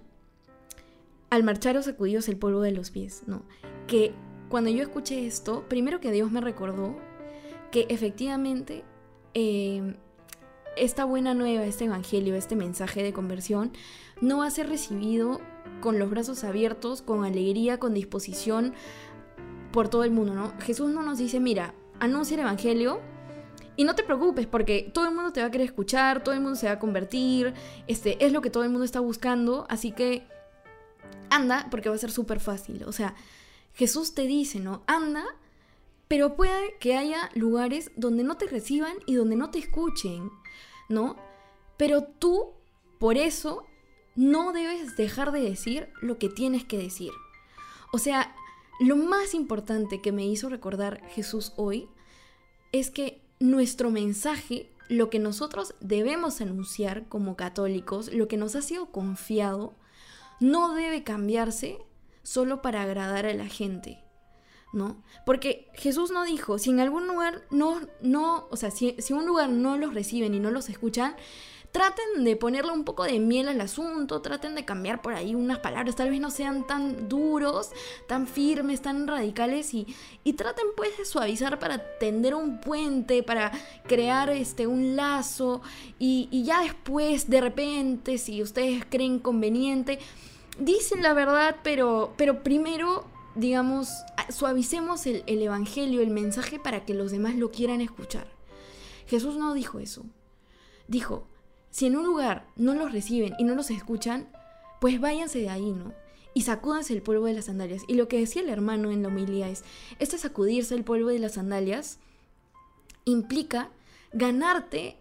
al 1.36 1.44
marcharos 1.44 1.86
sacudíos 1.86 2.28
el 2.30 2.38
polvo 2.38 2.62
de 2.62 2.72
los 2.72 2.92
pies, 2.92 3.24
¿no? 3.28 3.44
Que 3.88 4.14
cuando 4.50 4.70
yo 4.70 4.82
escuché 4.82 5.26
esto, 5.26 5.66
primero 5.68 6.00
que 6.00 6.12
Dios 6.12 6.32
me 6.32 6.42
recordó 6.42 6.96
que 7.72 7.86
efectivamente 7.90 8.84
eh, 9.34 9.96
esta 10.78 11.06
buena 11.06 11.34
nueva, 11.34 11.66
este 11.66 11.86
evangelio, 11.86 12.36
este 12.36 12.56
mensaje 12.56 13.04
de 13.04 13.14
conversión, 13.14 13.72
no 14.22 14.40
va 14.40 14.48
a 14.48 14.52
ser 14.52 14.70
recibido 14.70 15.42
con 15.82 16.00
los 16.00 16.10
brazos 16.10 16.44
abiertos, 16.44 17.02
con 17.02 17.26
alegría, 17.26 17.80
con 17.80 17.94
disposición 17.94 18.74
por 19.72 19.90
todo 19.90 20.04
el 20.04 20.12
mundo, 20.12 20.34
¿no? 20.34 20.54
Jesús 20.60 20.92
no 20.92 21.04
nos 21.04 21.18
dice, 21.18 21.40
mira, 21.40 21.74
anuncia 22.00 22.36
el 22.36 22.42
evangelio, 22.42 23.02
y 23.78 23.84
no 23.84 23.96
te 23.96 24.04
preocupes 24.04 24.48
porque 24.48 24.90
todo 24.94 25.06
el 25.06 25.14
mundo 25.14 25.32
te 25.32 25.42
va 25.42 25.48
a 25.48 25.52
querer 25.52 25.66
escuchar, 25.66 26.24
todo 26.24 26.34
el 26.34 26.42
mundo 26.42 26.56
se 26.56 26.68
va 26.68 26.74
a 26.74 26.80
convertir, 26.80 27.54
este 27.88 28.24
es 28.26 28.32
lo 28.32 28.42
que 28.42 28.50
todo 28.50 28.64
el 28.64 28.70
mundo 28.70 28.86
está 28.86 29.02
buscando, 29.02 29.66
así 29.70 29.92
que 29.92 30.26
anda 31.30 31.68
porque 31.70 31.90
va 31.90 31.96
a 31.96 32.00
ser 32.00 32.12
súper 32.12 32.40
fácil. 32.40 32.84
O 32.86 32.92
sea, 32.92 33.16
Jesús 33.74 34.14
te 34.14 34.24
dice, 34.24 34.60
¿no? 34.60 34.84
Anda, 34.88 35.26
pero 36.08 36.36
puede 36.36 36.76
que 36.80 36.96
haya 36.96 37.30
lugares 37.34 37.92
donde 37.96 38.24
no 38.24 38.38
te 38.38 38.48
reciban 38.48 38.96
y 39.06 39.16
donde 39.16 39.36
no 39.36 39.50
te 39.50 39.60
escuchen, 39.60 40.32
¿no? 40.90 41.18
Pero 41.78 42.04
tú, 42.04 42.52
por 43.00 43.18
eso, 43.18 43.66
no 44.16 44.54
debes 44.54 44.96
dejar 44.96 45.32
de 45.32 45.42
decir 45.42 45.90
lo 46.02 46.18
que 46.18 46.30
tienes 46.30 46.64
que 46.64 46.78
decir. 46.78 47.12
O 47.92 47.98
sea, 47.98 48.34
lo 48.80 48.96
más 48.96 49.34
importante 49.34 50.02
que 50.02 50.12
me 50.12 50.26
hizo 50.26 50.50
recordar 50.50 51.02
Jesús 51.10 51.54
hoy 51.56 51.88
es 52.72 52.92
que 52.92 53.22
nuestro 53.40 53.90
mensaje, 53.90 54.70
lo 54.90 55.10
que 55.10 55.20
nosotros 55.20 55.76
debemos 55.80 56.42
anunciar 56.42 57.08
como 57.08 57.36
católicos, 57.36 58.14
lo 58.14 58.28
que 58.28 58.38
nos 58.38 58.56
ha 58.56 58.62
sido 58.62 58.88
confiado, 58.88 59.74
no 60.40 60.74
debe 60.74 61.04
cambiarse 61.04 61.80
solo 62.24 62.62
para 62.62 62.82
agradar 62.82 63.26
a 63.26 63.34
la 63.34 63.48
gente, 63.48 64.04
¿no? 64.74 65.04
Porque 65.26 65.70
Jesús 65.74 66.12
no 66.12 66.26
dijo, 66.26 66.58
si 66.58 66.72
en 66.72 66.80
algún 66.80 67.08
lugar 67.08 67.44
no, 67.52 67.82
no, 68.02 68.48
o 68.50 68.58
sea, 68.58 68.72
si, 68.72 68.96
si 69.00 69.14
un 69.14 69.26
lugar 69.26 69.50
no 69.50 69.78
los 69.78 69.94
reciben 69.94 70.34
y 70.34 70.40
no 70.40 70.52
los 70.52 70.70
escuchan, 70.70 71.16
traten 71.76 72.24
de 72.24 72.38
ponerle 72.38 72.72
un 72.72 72.86
poco 72.86 73.04
de 73.04 73.20
miel 73.20 73.50
al 73.50 73.60
asunto, 73.60 74.22
traten 74.22 74.56
de 74.56 74.64
cambiar 74.64 75.02
por 75.02 75.14
ahí 75.14 75.36
unas 75.36 75.60
palabras, 75.60 75.98
tal 75.98 76.10
vez 76.10 76.22
no 76.22 76.32
sean 76.32 76.66
tan 76.66 77.10
duros, 77.10 77.72
tan 78.08 78.28
firmes, 78.28 78.82
tan 78.82 79.06
radicales 79.10 79.74
y, 79.74 79.86
y 80.24 80.34
traten 80.34 80.68
pues 80.78 80.98
de 80.98 81.04
suavizar 81.04 81.60
para 81.60 81.98
tender 81.98 82.34
un 82.34 82.62
puente, 82.62 83.24
para 83.24 83.52
crear 83.86 84.30
este, 84.30 84.68
un 84.68 84.96
lazo 84.96 85.62
y, 86.00 86.30
y 86.32 86.46
ya 86.46 86.62
después 86.62 87.30
de 87.30 87.42
repente, 87.42 88.20
si 88.20 88.42
ustedes 88.42 88.86
creen 88.90 89.20
conveniente, 89.20 90.00
dicen 90.58 91.04
la 91.04 91.14
verdad, 91.14 91.58
pero, 91.62 92.14
pero 92.16 92.42
primero 92.42 93.04
digamos, 93.36 93.90
suavicemos 94.30 95.06
el, 95.08 95.26
el, 95.28 95.42
Evangelio, 95.42 96.00
el 96.00 96.10
mensaje 96.10 96.58
para 96.58 96.86
que 96.86 96.94
los 96.94 97.12
demás 97.12 97.36
lo 97.36 97.52
quieran 97.52 97.82
escuchar. 97.82 98.28
Jesús 99.08 99.36
no 99.36 99.54
dijo 99.54 99.80
eso. 99.80 100.06
Dijo, 100.88 101.28
si 101.76 101.88
en 101.88 101.98
un 101.98 102.06
lugar 102.06 102.48
no 102.56 102.74
los 102.74 102.94
reciben 102.94 103.34
y 103.38 103.44
no 103.44 103.54
los 103.54 103.70
escuchan, 103.70 104.30
pues 104.80 105.02
váyanse 105.02 105.40
de 105.40 105.50
ahí, 105.50 105.74
¿no? 105.74 105.92
Y 106.34 106.44
sacúdanse 106.44 106.94
el 106.94 107.02
polvo 107.02 107.26
de 107.26 107.34
las 107.34 107.46
sandalias. 107.46 107.84
Y 107.90 107.96
lo 107.96 108.08
que 108.08 108.18
decía 108.18 108.42
el 108.42 108.48
hermano 108.48 108.92
en 108.92 109.02
la 109.02 109.10
homilía 109.10 109.50
es, 109.50 109.66
este 110.00 110.18
sacudirse 110.18 110.74
el 110.74 110.86
polvo 110.86 111.10
de 111.10 111.20
las 111.20 111.34
sandalias 111.34 112.00
implica 113.04 113.72
ganarte 114.14 114.96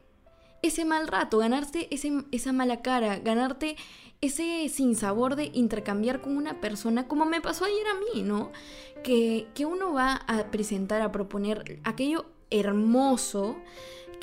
ese 0.62 0.84
mal 0.84 1.06
rato, 1.06 1.38
ganarte 1.38 1.94
ese, 1.94 2.24
esa 2.32 2.52
mala 2.52 2.82
cara, 2.82 3.20
ganarte 3.20 3.76
ese 4.20 4.68
sinsabor 4.68 5.36
de 5.36 5.52
intercambiar 5.54 6.22
con 6.22 6.36
una 6.36 6.60
persona, 6.60 7.06
como 7.06 7.24
me 7.24 7.40
pasó 7.40 7.66
ayer 7.66 7.86
a 7.86 8.14
mí, 8.16 8.22
¿no? 8.22 8.50
Que, 9.04 9.46
que 9.54 9.64
uno 9.64 9.92
va 9.92 10.16
a 10.26 10.50
presentar, 10.50 11.02
a 11.02 11.12
proponer 11.12 11.78
aquello 11.84 12.26
hermoso 12.50 13.54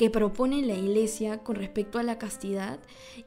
que 0.02 0.10
propone 0.10 0.64
la 0.64 0.74
iglesia 0.74 1.44
con 1.44 1.58
respecto 1.58 2.00
a 2.00 2.04
la 2.04 2.18
castidad 2.18 2.80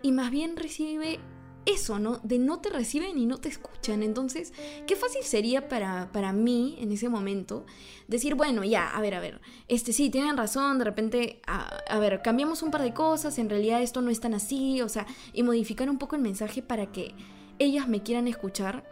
y 0.02 0.10
más 0.10 0.32
bien 0.32 0.56
recibe 0.56 1.20
eso, 1.66 2.00
¿no? 2.00 2.18
De 2.24 2.40
no 2.40 2.58
te 2.58 2.68
reciben 2.68 3.16
y 3.16 3.26
no 3.26 3.38
te 3.38 3.48
escuchan. 3.48 4.02
Entonces, 4.02 4.52
qué 4.84 4.96
fácil 4.96 5.22
sería 5.22 5.68
para, 5.68 6.10
para 6.10 6.32
mí 6.32 6.76
en 6.80 6.90
ese 6.90 7.08
momento 7.08 7.64
decir, 8.08 8.34
bueno, 8.34 8.64
ya, 8.64 8.90
a 8.90 9.00
ver, 9.00 9.14
a 9.14 9.20
ver, 9.20 9.40
este 9.68 9.92
sí, 9.92 10.10
tienen 10.10 10.36
razón, 10.36 10.78
de 10.78 10.84
repente, 10.84 11.40
a, 11.46 11.76
a, 11.88 11.98
ver, 12.00 12.22
cambiamos 12.22 12.60
un 12.64 12.72
par 12.72 12.82
de 12.82 12.92
cosas, 12.92 13.38
en 13.38 13.50
realidad 13.50 13.80
esto 13.80 14.02
no 14.02 14.10
es 14.10 14.18
tan 14.18 14.34
así, 14.34 14.80
o 14.80 14.88
sea, 14.88 15.06
y 15.32 15.44
modificar 15.44 15.88
un 15.88 15.98
poco 15.98 16.16
el 16.16 16.22
mensaje 16.22 16.60
para 16.60 16.90
que 16.90 17.14
ellas 17.60 17.86
me 17.86 18.02
quieran 18.02 18.26
escuchar. 18.26 18.84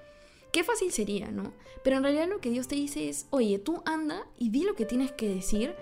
Qué 0.52 0.62
fácil 0.62 0.92
sería, 0.92 1.32
¿no? 1.32 1.52
Pero 1.82 1.96
en 1.96 2.04
realidad 2.04 2.28
lo 2.28 2.38
que 2.38 2.50
Dios 2.50 2.68
te 2.68 2.76
dice 2.76 3.08
es, 3.08 3.26
oye, 3.30 3.58
tú 3.58 3.82
anda 3.86 4.24
y 4.38 4.50
di 4.50 4.62
lo 4.62 4.76
que 4.76 4.84
tienes 4.84 5.10
que 5.10 5.28
decir 5.28 5.74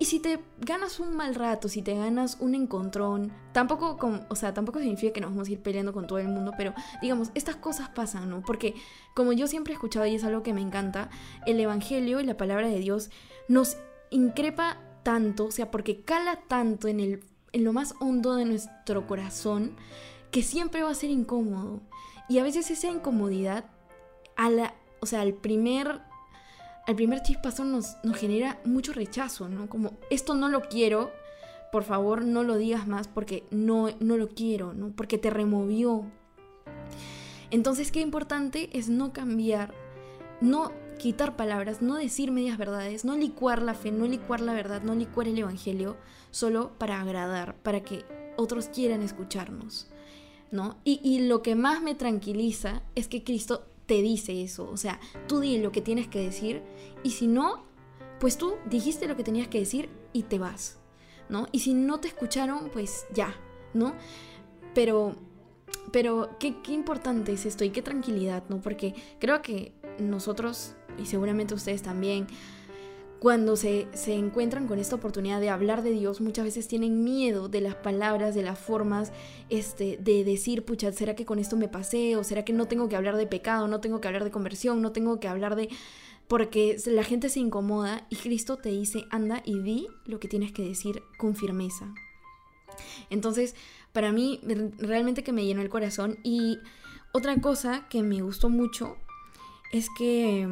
y 0.00 0.06
si 0.06 0.18
te 0.18 0.40
ganas 0.58 0.98
un 0.98 1.14
mal 1.14 1.34
rato, 1.34 1.68
si 1.68 1.82
te 1.82 1.94
ganas 1.94 2.38
un 2.40 2.54
encontrón, 2.54 3.34
tampoco, 3.52 3.98
o 4.30 4.34
sea, 4.34 4.54
tampoco 4.54 4.78
significa 4.78 5.12
que 5.12 5.20
nos 5.20 5.28
vamos 5.28 5.48
a 5.48 5.52
ir 5.52 5.60
peleando 5.60 5.92
con 5.92 6.06
todo 6.06 6.18
el 6.18 6.28
mundo, 6.28 6.52
pero 6.56 6.72
digamos, 7.02 7.30
estas 7.34 7.56
cosas 7.56 7.90
pasan, 7.90 8.30
¿no? 8.30 8.40
Porque 8.40 8.74
como 9.14 9.34
yo 9.34 9.46
siempre 9.46 9.74
he 9.74 9.76
escuchado 9.76 10.06
y 10.06 10.14
es 10.14 10.24
algo 10.24 10.42
que 10.42 10.54
me 10.54 10.62
encanta, 10.62 11.10
el 11.44 11.60
Evangelio 11.60 12.18
y 12.18 12.24
la 12.24 12.38
palabra 12.38 12.68
de 12.68 12.78
Dios 12.78 13.10
nos 13.46 13.76
increpa 14.08 14.78
tanto, 15.02 15.44
o 15.44 15.50
sea, 15.50 15.70
porque 15.70 16.00
cala 16.00 16.40
tanto 16.48 16.88
en, 16.88 16.98
el, 16.98 17.22
en 17.52 17.64
lo 17.64 17.74
más 17.74 17.94
hondo 18.00 18.36
de 18.36 18.46
nuestro 18.46 19.06
corazón, 19.06 19.76
que 20.30 20.42
siempre 20.42 20.82
va 20.82 20.92
a 20.92 20.94
ser 20.94 21.10
incómodo. 21.10 21.82
Y 22.26 22.38
a 22.38 22.42
veces 22.42 22.70
esa 22.70 22.88
incomodidad, 22.88 23.66
a 24.34 24.48
la, 24.48 24.74
o 25.00 25.04
sea, 25.06 25.20
al 25.20 25.34
primer 25.34 26.00
al 26.86 26.96
primer 26.96 27.22
chispazo 27.22 27.64
nos, 27.64 27.96
nos 28.02 28.16
genera 28.16 28.58
mucho 28.64 28.92
rechazo, 28.92 29.48
¿no? 29.48 29.68
Como, 29.68 29.98
esto 30.10 30.34
no 30.34 30.48
lo 30.48 30.62
quiero, 30.62 31.10
por 31.70 31.84
favor 31.84 32.24
no 32.24 32.42
lo 32.42 32.56
digas 32.56 32.86
más 32.86 33.08
porque 33.08 33.44
no, 33.50 33.88
no 34.00 34.16
lo 34.16 34.28
quiero, 34.28 34.74
¿no? 34.74 34.90
Porque 34.90 35.18
te 35.18 35.30
removió. 35.30 36.04
Entonces, 37.50 37.90
qué 37.92 38.00
importante 38.00 38.70
es 38.72 38.88
no 38.88 39.12
cambiar, 39.12 39.74
no 40.40 40.72
quitar 40.98 41.36
palabras, 41.36 41.80
no 41.80 41.96
decir 41.96 42.30
medias 42.30 42.58
verdades, 42.58 43.04
no 43.04 43.16
licuar 43.16 43.62
la 43.62 43.74
fe, 43.74 43.90
no 43.90 44.06
licuar 44.06 44.40
la 44.40 44.52
verdad, 44.52 44.82
no 44.82 44.94
licuar 44.94 45.28
el 45.28 45.38
Evangelio, 45.38 45.96
solo 46.30 46.72
para 46.78 47.00
agradar, 47.00 47.56
para 47.62 47.80
que 47.82 48.04
otros 48.36 48.68
quieran 48.68 49.02
escucharnos, 49.02 49.88
¿no? 50.50 50.76
Y, 50.84 51.00
y 51.02 51.26
lo 51.26 51.42
que 51.42 51.54
más 51.54 51.82
me 51.82 51.94
tranquiliza 51.94 52.82
es 52.94 53.08
que 53.08 53.24
Cristo 53.24 53.66
te 53.90 54.02
dice 54.02 54.40
eso. 54.40 54.70
O 54.70 54.76
sea, 54.76 55.00
tú 55.26 55.40
di 55.40 55.58
lo 55.58 55.72
que 55.72 55.80
tienes 55.80 56.06
que 56.06 56.20
decir 56.20 56.62
y 57.02 57.10
si 57.10 57.26
no, 57.26 57.64
pues 58.20 58.38
tú 58.38 58.54
dijiste 58.66 59.08
lo 59.08 59.16
que 59.16 59.24
tenías 59.24 59.48
que 59.48 59.58
decir 59.58 59.88
y 60.12 60.22
te 60.22 60.38
vas, 60.38 60.78
¿no? 61.28 61.48
Y 61.50 61.58
si 61.58 61.74
no 61.74 61.98
te 61.98 62.06
escucharon, 62.06 62.70
pues 62.72 63.04
ya, 63.12 63.34
¿no? 63.74 63.96
Pero, 64.74 65.16
pero 65.90 66.30
qué, 66.38 66.62
qué 66.62 66.70
importante 66.70 67.32
es 67.32 67.46
esto 67.46 67.64
y 67.64 67.70
qué 67.70 67.82
tranquilidad, 67.82 68.44
¿no? 68.48 68.60
Porque 68.60 68.94
creo 69.18 69.42
que 69.42 69.72
nosotros, 69.98 70.76
y 70.96 71.06
seguramente 71.06 71.54
ustedes 71.54 71.82
también, 71.82 72.28
cuando 73.20 73.54
se, 73.54 73.86
se, 73.92 74.14
encuentran 74.14 74.66
con 74.66 74.78
esta 74.78 74.96
oportunidad 74.96 75.40
de 75.40 75.50
hablar 75.50 75.82
de 75.82 75.90
Dios, 75.90 76.22
muchas 76.22 76.46
veces 76.46 76.66
tienen 76.66 77.04
miedo 77.04 77.50
de 77.50 77.60
las 77.60 77.74
palabras, 77.74 78.34
de 78.34 78.42
las 78.42 78.58
formas, 78.58 79.12
este, 79.50 79.98
de 79.98 80.24
decir, 80.24 80.64
pucha, 80.64 80.90
¿será 80.92 81.14
que 81.14 81.26
con 81.26 81.38
esto 81.38 81.54
me 81.58 81.68
pasé? 81.68 82.16
¿O 82.16 82.24
será 82.24 82.46
que 82.46 82.54
no 82.54 82.66
tengo 82.66 82.88
que 82.88 82.96
hablar 82.96 83.18
de 83.18 83.26
pecado? 83.26 83.68
¿No 83.68 83.80
tengo 83.80 84.00
que 84.00 84.08
hablar 84.08 84.24
de 84.24 84.30
conversión? 84.30 84.80
¿No 84.80 84.92
tengo 84.92 85.20
que 85.20 85.28
hablar 85.28 85.54
de...? 85.54 85.68
Porque 86.28 86.78
la 86.86 87.04
gente 87.04 87.28
se 87.28 87.40
incomoda 87.40 88.06
y 88.08 88.16
Cristo 88.16 88.56
te 88.56 88.70
dice, 88.70 89.04
anda 89.10 89.42
y 89.44 89.58
di 89.58 89.88
lo 90.06 90.18
que 90.18 90.28
tienes 90.28 90.52
que 90.52 90.62
decir 90.62 91.02
con 91.18 91.36
firmeza. 91.36 91.92
Entonces, 93.10 93.54
para 93.92 94.12
mí, 94.12 94.40
realmente 94.78 95.22
que 95.22 95.32
me 95.32 95.44
llenó 95.44 95.60
el 95.60 95.68
corazón. 95.68 96.18
Y 96.22 96.58
otra 97.12 97.38
cosa 97.40 97.86
que 97.90 98.02
me 98.02 98.22
gustó 98.22 98.48
mucho 98.48 98.96
es 99.72 99.88
que, 99.98 100.48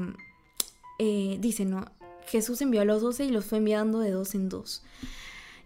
eh, 0.99 1.39
dice, 1.41 1.65
¿no? 1.65 1.87
Jesús 2.29 2.61
envió 2.61 2.83
a 2.83 2.85
los 2.85 3.03
doce 3.03 3.25
y 3.25 3.31
los 3.31 3.47
fue 3.47 3.59
enviando 3.59 4.01
de 4.01 4.11
dos 4.11 4.35
en 4.35 4.49
dos. 4.49 4.83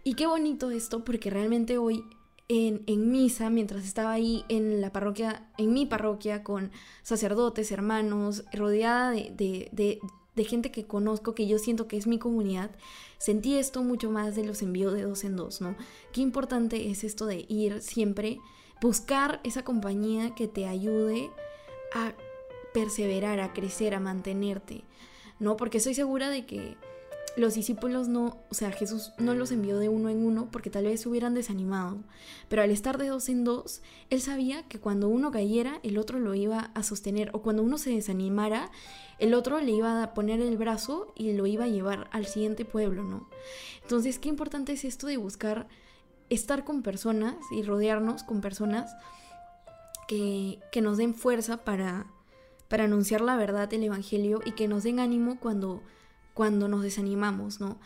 Y 0.04 0.14
qué 0.14 0.26
bonito 0.26 0.70
esto, 0.70 1.04
porque 1.04 1.30
realmente 1.30 1.78
hoy 1.78 2.04
en, 2.48 2.82
en, 2.86 3.10
misa, 3.10 3.50
mientras 3.50 3.84
estaba 3.84 4.12
ahí 4.12 4.44
en 4.48 4.80
la 4.80 4.92
parroquia, 4.92 5.48
en 5.58 5.72
mi 5.72 5.86
parroquia, 5.86 6.42
con 6.42 6.70
sacerdotes, 7.02 7.70
hermanos, 7.72 8.44
rodeada 8.52 9.10
de, 9.10 9.32
de, 9.36 9.68
de, 9.72 10.00
de 10.34 10.44
gente 10.44 10.70
que 10.70 10.86
conozco, 10.86 11.34
que 11.34 11.46
yo 11.46 11.58
siento 11.58 11.88
que 11.88 11.96
es 11.96 12.06
mi 12.06 12.18
comunidad, 12.18 12.70
sentí 13.18 13.56
esto 13.56 13.82
mucho 13.82 14.10
más 14.10 14.34
de 14.34 14.44
los 14.44 14.62
envíos 14.62 14.92
de 14.92 15.02
dos 15.02 15.24
en 15.24 15.36
dos, 15.36 15.60
¿no? 15.60 15.76
Qué 16.12 16.20
importante 16.20 16.90
es 16.90 17.04
esto 17.04 17.26
de 17.26 17.46
ir 17.48 17.80
siempre, 17.80 18.38
buscar 18.80 19.40
esa 19.44 19.64
compañía 19.64 20.34
que 20.34 20.48
te 20.48 20.66
ayude 20.66 21.30
a 21.94 22.14
perseverar, 22.74 23.40
a 23.40 23.52
crecer, 23.52 23.94
a 23.94 24.00
mantenerte. 24.00 24.84
¿No? 25.42 25.56
Porque 25.56 25.78
estoy 25.78 25.92
segura 25.92 26.30
de 26.30 26.46
que 26.46 26.76
los 27.36 27.54
discípulos 27.54 28.08
no, 28.08 28.38
o 28.48 28.54
sea, 28.54 28.70
Jesús 28.70 29.12
no 29.18 29.34
los 29.34 29.50
envió 29.50 29.78
de 29.78 29.88
uno 29.88 30.08
en 30.08 30.24
uno 30.24 30.48
porque 30.50 30.70
tal 30.70 30.84
vez 30.84 31.00
se 31.00 31.08
hubieran 31.08 31.34
desanimado, 31.34 31.98
pero 32.48 32.62
al 32.62 32.70
estar 32.70 32.96
de 32.96 33.08
dos 33.08 33.28
en 33.28 33.42
dos, 33.42 33.82
él 34.10 34.20
sabía 34.20 34.62
que 34.68 34.78
cuando 34.78 35.08
uno 35.08 35.30
cayera, 35.30 35.80
el 35.82 35.98
otro 35.98 36.20
lo 36.20 36.34
iba 36.34 36.70
a 36.74 36.82
sostener, 36.82 37.30
o 37.32 37.42
cuando 37.42 37.62
uno 37.62 37.76
se 37.76 37.90
desanimara, 37.90 38.70
el 39.18 39.34
otro 39.34 39.60
le 39.60 39.72
iba 39.72 40.02
a 40.02 40.14
poner 40.14 40.40
el 40.40 40.56
brazo 40.56 41.12
y 41.16 41.32
lo 41.32 41.46
iba 41.46 41.64
a 41.64 41.68
llevar 41.68 42.08
al 42.12 42.26
siguiente 42.26 42.64
pueblo, 42.64 43.02
¿no? 43.02 43.28
Entonces, 43.82 44.18
qué 44.18 44.28
importante 44.28 44.72
es 44.72 44.84
esto 44.84 45.06
de 45.08 45.16
buscar 45.16 45.66
estar 46.28 46.64
con 46.64 46.82
personas 46.82 47.34
y 47.50 47.62
rodearnos 47.62 48.22
con 48.22 48.40
personas 48.40 48.94
que, 50.06 50.60
que 50.70 50.82
nos 50.82 50.98
den 50.98 51.14
fuerza 51.14 51.64
para 51.64 52.06
para 52.72 52.84
anunciar 52.84 53.20
la 53.20 53.36
verdad 53.36 53.68
del 53.68 53.82
Evangelio 53.82 54.40
y 54.46 54.52
que 54.52 54.66
nos 54.66 54.82
den 54.82 54.98
ánimo 54.98 55.38
cuando, 55.38 55.82
cuando 56.32 56.68
nos 56.68 56.82
desanimamos, 56.82 57.60
¿no? 57.60 57.78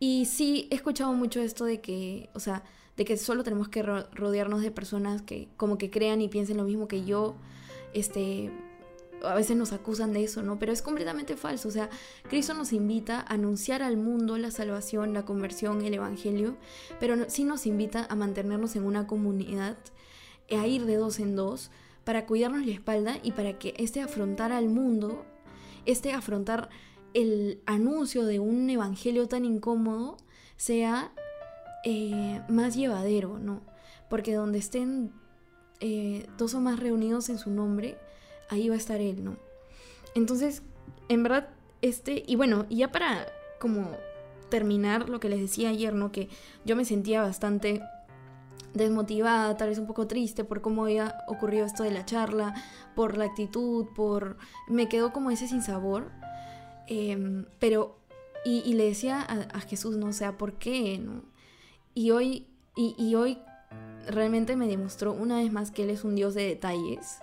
Y 0.00 0.24
sí, 0.24 0.66
he 0.72 0.74
escuchado 0.74 1.12
mucho 1.12 1.40
esto 1.40 1.64
de 1.64 1.80
que, 1.80 2.30
o 2.34 2.40
sea, 2.40 2.64
de 2.96 3.04
que 3.04 3.16
solo 3.16 3.44
tenemos 3.44 3.68
que 3.68 3.84
rodearnos 3.84 4.60
de 4.62 4.72
personas 4.72 5.22
que 5.22 5.46
como 5.56 5.78
que 5.78 5.88
crean 5.88 6.20
y 6.20 6.26
piensen 6.28 6.56
lo 6.56 6.64
mismo 6.64 6.88
que 6.88 7.04
yo, 7.04 7.36
este, 7.92 8.50
a 9.22 9.36
veces 9.36 9.56
nos 9.56 9.72
acusan 9.72 10.12
de 10.12 10.24
eso, 10.24 10.42
¿no? 10.42 10.58
Pero 10.58 10.72
es 10.72 10.82
completamente 10.82 11.36
falso, 11.36 11.68
o 11.68 11.70
sea, 11.70 11.88
Cristo 12.28 12.54
nos 12.54 12.72
invita 12.72 13.20
a 13.20 13.34
anunciar 13.34 13.84
al 13.84 13.96
mundo 13.96 14.36
la 14.36 14.50
salvación, 14.50 15.14
la 15.14 15.24
conversión, 15.24 15.80
el 15.82 15.94
Evangelio, 15.94 16.56
pero 16.98 17.30
sí 17.30 17.44
nos 17.44 17.66
invita 17.66 18.04
a 18.10 18.16
mantenernos 18.16 18.74
en 18.74 18.82
una 18.82 19.06
comunidad, 19.06 19.76
a 20.50 20.66
ir 20.66 20.86
de 20.86 20.96
dos 20.96 21.20
en 21.20 21.36
dos, 21.36 21.70
para 22.04 22.26
cuidarnos 22.26 22.66
la 22.66 22.72
espalda 22.72 23.18
y 23.22 23.32
para 23.32 23.58
que 23.58 23.74
este 23.78 24.00
afrontar 24.00 24.52
al 24.52 24.68
mundo, 24.68 25.24
este 25.86 26.12
afrontar 26.12 26.68
el 27.14 27.62
anuncio 27.66 28.24
de 28.24 28.40
un 28.40 28.68
evangelio 28.68 29.28
tan 29.28 29.44
incómodo 29.44 30.16
sea 30.56 31.12
eh, 31.84 32.40
más 32.48 32.74
llevadero, 32.74 33.38
¿no? 33.38 33.62
Porque 34.10 34.34
donde 34.34 34.58
estén 34.58 35.12
eh, 35.80 36.26
dos 36.38 36.54
o 36.54 36.60
más 36.60 36.78
reunidos 36.78 37.28
en 37.28 37.38
su 37.38 37.50
nombre, 37.50 37.98
ahí 38.50 38.68
va 38.68 38.74
a 38.74 38.78
estar 38.78 39.00
Él, 39.00 39.24
¿no? 39.24 39.36
Entonces, 40.14 40.62
en 41.08 41.22
verdad, 41.22 41.48
este, 41.82 42.22
y 42.26 42.36
bueno, 42.36 42.66
ya 42.70 42.90
para 42.90 43.26
como 43.58 43.90
terminar 44.48 45.08
lo 45.08 45.20
que 45.20 45.28
les 45.28 45.40
decía 45.40 45.70
ayer, 45.70 45.94
¿no? 45.94 46.12
Que 46.12 46.28
yo 46.64 46.76
me 46.76 46.84
sentía 46.84 47.22
bastante 47.22 47.82
desmotivada, 48.74 49.56
tal 49.56 49.68
vez 49.68 49.78
un 49.78 49.86
poco 49.86 50.06
triste 50.06 50.44
por 50.44 50.60
cómo 50.60 50.84
había 50.84 51.18
ocurrido 51.28 51.64
esto 51.64 51.84
de 51.84 51.92
la 51.92 52.04
charla, 52.04 52.54
por 52.94 53.16
la 53.16 53.26
actitud, 53.26 53.86
por... 53.94 54.36
Me 54.68 54.88
quedó 54.88 55.12
como 55.12 55.30
ese 55.30 55.48
sinsabor. 55.48 56.10
Eh, 56.88 57.44
pero... 57.58 57.98
Y, 58.46 58.74
le 58.74 58.84
decía 58.84 59.22
a, 59.22 59.60
Jesús, 59.60 59.96
¿no? 59.96 60.08
O 60.08 60.12
sea, 60.12 60.36
¿por 60.36 60.54
qué? 60.58 60.98
¿no? 60.98 61.22
Y 61.94 62.10
hoy... 62.10 62.46
Y, 62.76 63.14
hoy 63.14 63.38
realmente 64.08 64.56
me 64.56 64.66
demostró 64.66 65.12
una 65.12 65.38
vez 65.38 65.52
más 65.52 65.70
que 65.70 65.84
Él 65.84 65.90
es 65.90 66.04
un 66.04 66.16
Dios 66.16 66.34
de 66.34 66.44
detalles. 66.44 67.18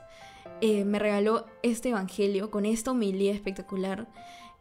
Eh, 0.62 0.86
me 0.86 0.98
regaló 0.98 1.46
este 1.62 1.90
Evangelio 1.90 2.50
con 2.50 2.66
esta 2.66 2.92
humildad 2.92 3.36
espectacular. 3.36 4.08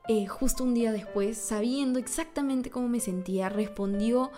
Eh, 0.09 0.27
justo 0.27 0.65
un 0.65 0.75
día 0.75 0.91
después, 0.91 1.39
sabiendo 1.39 2.01
exactamente 2.01 2.71
cómo 2.71 2.89
me 2.89 2.99
sentía, 2.99 3.49
respondió 3.49 4.33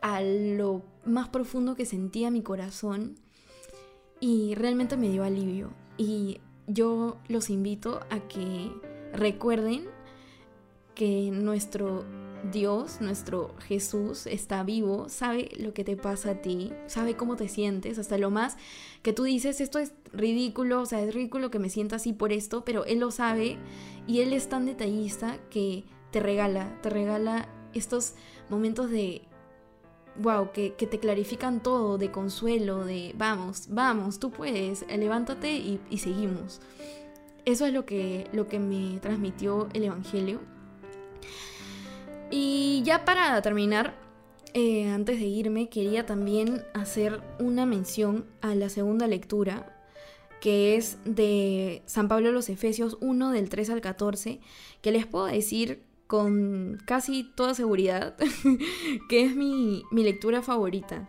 a 0.00 0.22
lo 0.22 0.82
más 1.08 1.28
profundo 1.28 1.74
que 1.74 1.86
sentía 1.86 2.30
mi 2.30 2.42
corazón 2.42 3.16
y 4.20 4.54
realmente 4.54 4.96
me 4.96 5.10
dio 5.10 5.24
alivio. 5.24 5.70
Y 5.96 6.40
yo 6.66 7.18
los 7.28 7.50
invito 7.50 8.00
a 8.10 8.20
que 8.20 8.70
recuerden 9.12 9.84
que 10.94 11.30
nuestro 11.32 12.04
Dios, 12.52 13.00
nuestro 13.00 13.54
Jesús 13.58 14.26
está 14.26 14.62
vivo, 14.62 15.08
sabe 15.08 15.50
lo 15.58 15.74
que 15.74 15.84
te 15.84 15.96
pasa 15.96 16.32
a 16.32 16.34
ti, 16.42 16.72
sabe 16.86 17.16
cómo 17.16 17.36
te 17.36 17.48
sientes, 17.48 17.98
hasta 17.98 18.16
lo 18.18 18.30
más 18.30 18.56
que 19.02 19.12
tú 19.12 19.24
dices, 19.24 19.60
esto 19.60 19.78
es 19.78 19.92
ridículo, 20.12 20.82
o 20.82 20.86
sea, 20.86 21.02
es 21.02 21.14
ridículo 21.14 21.50
que 21.50 21.58
me 21.58 21.68
sienta 21.68 21.96
así 21.96 22.12
por 22.12 22.32
esto, 22.32 22.64
pero 22.64 22.84
Él 22.84 23.00
lo 23.00 23.10
sabe 23.10 23.58
y 24.06 24.20
Él 24.20 24.32
es 24.32 24.48
tan 24.48 24.66
detallista 24.66 25.38
que 25.50 25.84
te 26.10 26.20
regala, 26.20 26.80
te 26.80 26.90
regala 26.90 27.48
estos 27.74 28.14
momentos 28.48 28.90
de 28.90 29.22
wow, 30.18 30.50
que, 30.52 30.70
te 30.70 30.98
clarifican 30.98 31.62
todo, 31.62 31.98
de 31.98 32.10
consuelo, 32.10 32.84
de 32.84 33.14
vamos, 33.16 33.66
vamos, 33.68 34.18
tú 34.18 34.30
puedes, 34.30 34.84
levántate 34.88 35.52
y, 35.52 35.98
seguimos. 35.98 36.60
Eso 37.44 37.66
es 37.66 37.72
lo 37.72 37.84
que, 37.86 38.28
lo 38.32 38.46
que 38.48 38.58
me 38.58 38.98
transmitió 39.00 39.68
el 39.72 39.84
Evangelio. 39.84 40.40
Y 42.30 42.82
ya 42.84 43.04
para 43.04 43.40
terminar, 43.40 43.94
eh, 44.52 44.88
antes 44.90 45.18
de 45.18 45.26
irme, 45.26 45.68
quería 45.68 46.04
también 46.04 46.62
hacer 46.74 47.22
una 47.38 47.64
mención 47.64 48.26
a 48.40 48.54
la 48.54 48.68
segunda 48.68 49.06
lectura, 49.06 49.74
que 50.40 50.76
es 50.76 50.98
de 51.04 51.82
San 51.86 52.08
Pablo 52.08 52.30
los 52.32 52.48
Efesios 52.48 52.98
1 53.00 53.32
del 53.32 53.48
3 53.48 53.70
al 53.70 53.80
14, 53.80 54.40
que 54.82 54.92
les 54.92 55.06
puedo 55.06 55.26
decir 55.26 55.87
con 56.08 56.78
casi 56.86 57.22
toda 57.22 57.54
seguridad 57.54 58.16
que 59.08 59.22
es 59.22 59.36
mi, 59.36 59.84
lectura 59.92 60.42
favorita. 60.42 61.08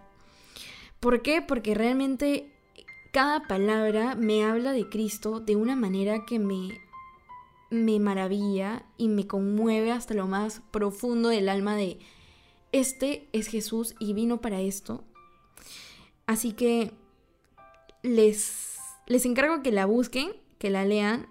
¿Por 1.00 1.22
qué? 1.22 1.41
Porque 1.41 1.74
realmente 1.74 2.51
cada 3.12 3.48
palabra 3.48 4.15
me 4.15 4.44
habla 4.44 4.74
de 4.74 4.89
Cristo 4.89 5.39
de 5.39 5.56
una 5.56 5.77
manera 5.77 6.25
que 6.25 6.38
me, 6.38 6.82
me 7.72 8.00
maravilla 8.00 8.84
y 8.98 9.08
me 9.08 9.25
conmueve 9.25 9.91
hasta 9.91 10.13
lo 10.13 10.27
más 10.27 10.62
profundo 10.70 11.29
del 11.29 11.48
alma 11.48 11.75
de 11.75 11.98
este 12.74 13.27
es 13.32 13.48
Jesús 13.48 13.96
y 14.00 14.13
vino 14.13 14.41
para 14.41 14.60
esto. 14.60 15.06
Así 16.27 16.51
que 16.51 16.91
les, 18.03 18.77
les 19.08 19.25
encargo 19.25 19.63
que 19.63 19.72
la 19.72 19.86
busquen, 19.86 20.34
que 20.58 20.70
la 20.70 20.84
lean. 20.84 21.27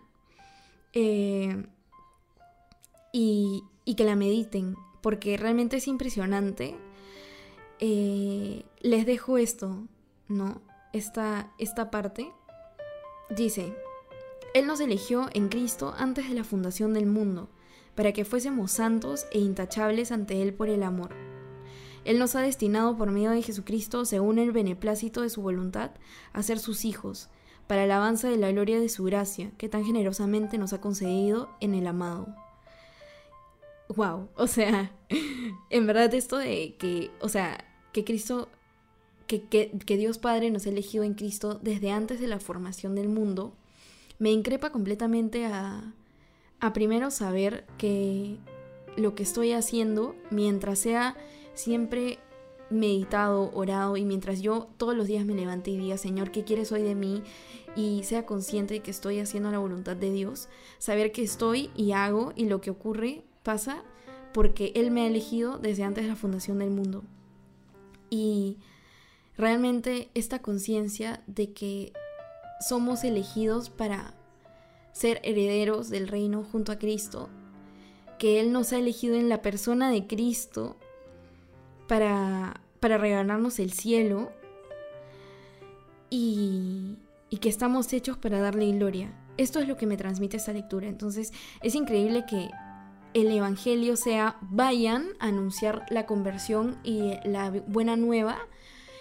Eh, 0.94 1.66
y, 3.12 3.64
que 3.96 4.04
la 4.04 4.16
mediten, 4.16 4.76
porque 5.00 5.36
realmente 5.36 5.76
es 5.78 5.88
impresionante. 5.88 6.76
Eh, 7.80 8.64
les 8.80 9.06
dejo 9.06 9.38
esto, 9.38 9.86
¿no? 10.28 10.60
Esta, 10.92 11.52
esta 11.58 11.90
parte. 11.90 12.32
Dice, 13.30 13.74
Él 14.54 14.66
nos 14.66 14.80
eligió 14.80 15.28
en 15.32 15.48
Cristo 15.48 15.94
antes 15.96 16.28
de 16.28 16.34
la 16.34 16.44
fundación 16.44 16.94
del 16.94 17.06
mundo, 17.06 17.48
para 17.94 18.12
que 18.12 18.24
fuésemos 18.24 18.72
santos 18.72 19.26
e 19.32 19.38
intachables 19.38 20.12
ante 20.12 20.42
Él 20.42 20.54
por 20.54 20.68
el 20.68 20.82
amor. 20.82 21.14
Él 22.04 22.18
nos 22.18 22.36
ha 22.36 22.40
destinado 22.40 22.96
por 22.96 23.10
medio 23.10 23.30
de 23.30 23.42
Jesucristo, 23.42 24.04
según 24.04 24.38
el 24.38 24.52
beneplácito 24.52 25.20
de 25.20 25.30
su 25.30 25.42
voluntad, 25.42 25.90
a 26.32 26.42
ser 26.42 26.58
sus 26.58 26.84
hijos, 26.84 27.28
para 27.66 27.84
el 27.84 27.90
avance 27.90 28.28
de 28.28 28.38
la 28.38 28.50
gloria 28.50 28.80
de 28.80 28.88
su 28.88 29.04
gracia, 29.04 29.50
que 29.58 29.68
tan 29.68 29.84
generosamente 29.84 30.56
nos 30.56 30.72
ha 30.72 30.80
concedido 30.80 31.50
en 31.60 31.74
el 31.74 31.86
amado 31.86 32.34
wow, 33.88 34.28
o 34.36 34.46
sea, 34.46 34.92
en 35.70 35.86
verdad 35.86 36.12
esto 36.14 36.36
de 36.38 36.74
que, 36.78 37.10
o 37.20 37.28
sea, 37.28 37.64
que 37.92 38.04
Cristo, 38.04 38.48
que, 39.26 39.42
que, 39.42 39.96
Dios 39.96 40.18
Padre 40.18 40.50
nos 40.50 40.66
ha 40.66 40.70
elegido 40.70 41.04
en 41.04 41.14
Cristo 41.14 41.58
desde 41.62 41.90
antes 41.90 42.20
de 42.20 42.26
la 42.28 42.40
formación 42.40 42.94
del 42.94 43.08
mundo, 43.08 43.54
me 44.18 44.30
increpa 44.30 44.70
completamente 44.70 45.46
a, 45.46 45.92
a 46.60 46.72
primero 46.72 47.10
saber 47.10 47.64
que 47.76 48.36
lo 48.96 49.14
que 49.14 49.22
estoy 49.22 49.52
haciendo, 49.52 50.16
mientras 50.30 50.78
sea 50.78 51.16
siempre 51.54 52.18
meditado, 52.70 53.50
orado 53.54 53.96
y 53.96 54.04
mientras 54.04 54.40
yo 54.40 54.68
todos 54.76 54.94
los 54.94 55.06
días 55.06 55.24
me 55.24 55.34
levante 55.34 55.70
y 55.70 55.78
diga, 55.78 55.96
Señor, 55.96 56.30
¿qué 56.30 56.44
quieres 56.44 56.72
hoy 56.72 56.82
de 56.82 56.94
mí? 56.94 57.22
Y 57.76 58.02
sea 58.04 58.26
consciente 58.26 58.74
de 58.74 58.80
que 58.80 58.90
estoy 58.90 59.20
haciendo 59.20 59.50
la 59.50 59.58
voluntad 59.58 59.96
de 59.96 60.12
Dios, 60.12 60.48
saber 60.78 61.12
que 61.12 61.22
estoy 61.22 61.70
y 61.74 61.92
hago 61.92 62.32
y 62.36 62.46
lo 62.46 62.60
que 62.60 62.70
ocurre 62.70 63.22
pasa 63.48 63.82
porque 64.34 64.72
Él 64.74 64.90
me 64.90 65.00
ha 65.00 65.06
elegido 65.06 65.56
desde 65.56 65.82
antes 65.82 66.04
de 66.04 66.10
la 66.10 66.16
fundación 66.16 66.58
del 66.58 66.68
mundo. 66.68 67.02
Y 68.10 68.58
realmente 69.38 70.10
esta 70.12 70.40
conciencia 70.40 71.22
de 71.26 71.54
que 71.54 71.94
somos 72.60 73.04
elegidos 73.04 73.70
para 73.70 74.12
ser 74.92 75.22
herederos 75.22 75.88
del 75.88 76.08
reino 76.08 76.44
junto 76.44 76.72
a 76.72 76.78
Cristo, 76.78 77.30
que 78.18 78.38
Él 78.38 78.52
nos 78.52 78.74
ha 78.74 78.78
elegido 78.78 79.14
en 79.14 79.30
la 79.30 79.40
persona 79.40 79.90
de 79.90 80.06
Cristo 80.06 80.76
para, 81.86 82.60
para 82.80 82.98
regalarnos 82.98 83.58
el 83.60 83.72
cielo 83.72 84.30
y, 86.10 86.98
y 87.30 87.38
que 87.38 87.48
estamos 87.48 87.90
hechos 87.94 88.18
para 88.18 88.40
darle 88.40 88.70
gloria. 88.72 89.10
Esto 89.38 89.58
es 89.58 89.66
lo 89.68 89.78
que 89.78 89.86
me 89.86 89.96
transmite 89.96 90.36
esta 90.36 90.52
lectura. 90.52 90.86
Entonces 90.86 91.32
es 91.62 91.74
increíble 91.74 92.26
que 92.28 92.50
el 93.14 93.30
Evangelio 93.30 93.96
sea 93.96 94.36
vayan 94.40 95.08
a 95.18 95.26
anunciar 95.26 95.86
la 95.90 96.06
conversión 96.06 96.78
y 96.84 97.14
la 97.24 97.50
buena 97.66 97.96
nueva 97.96 98.38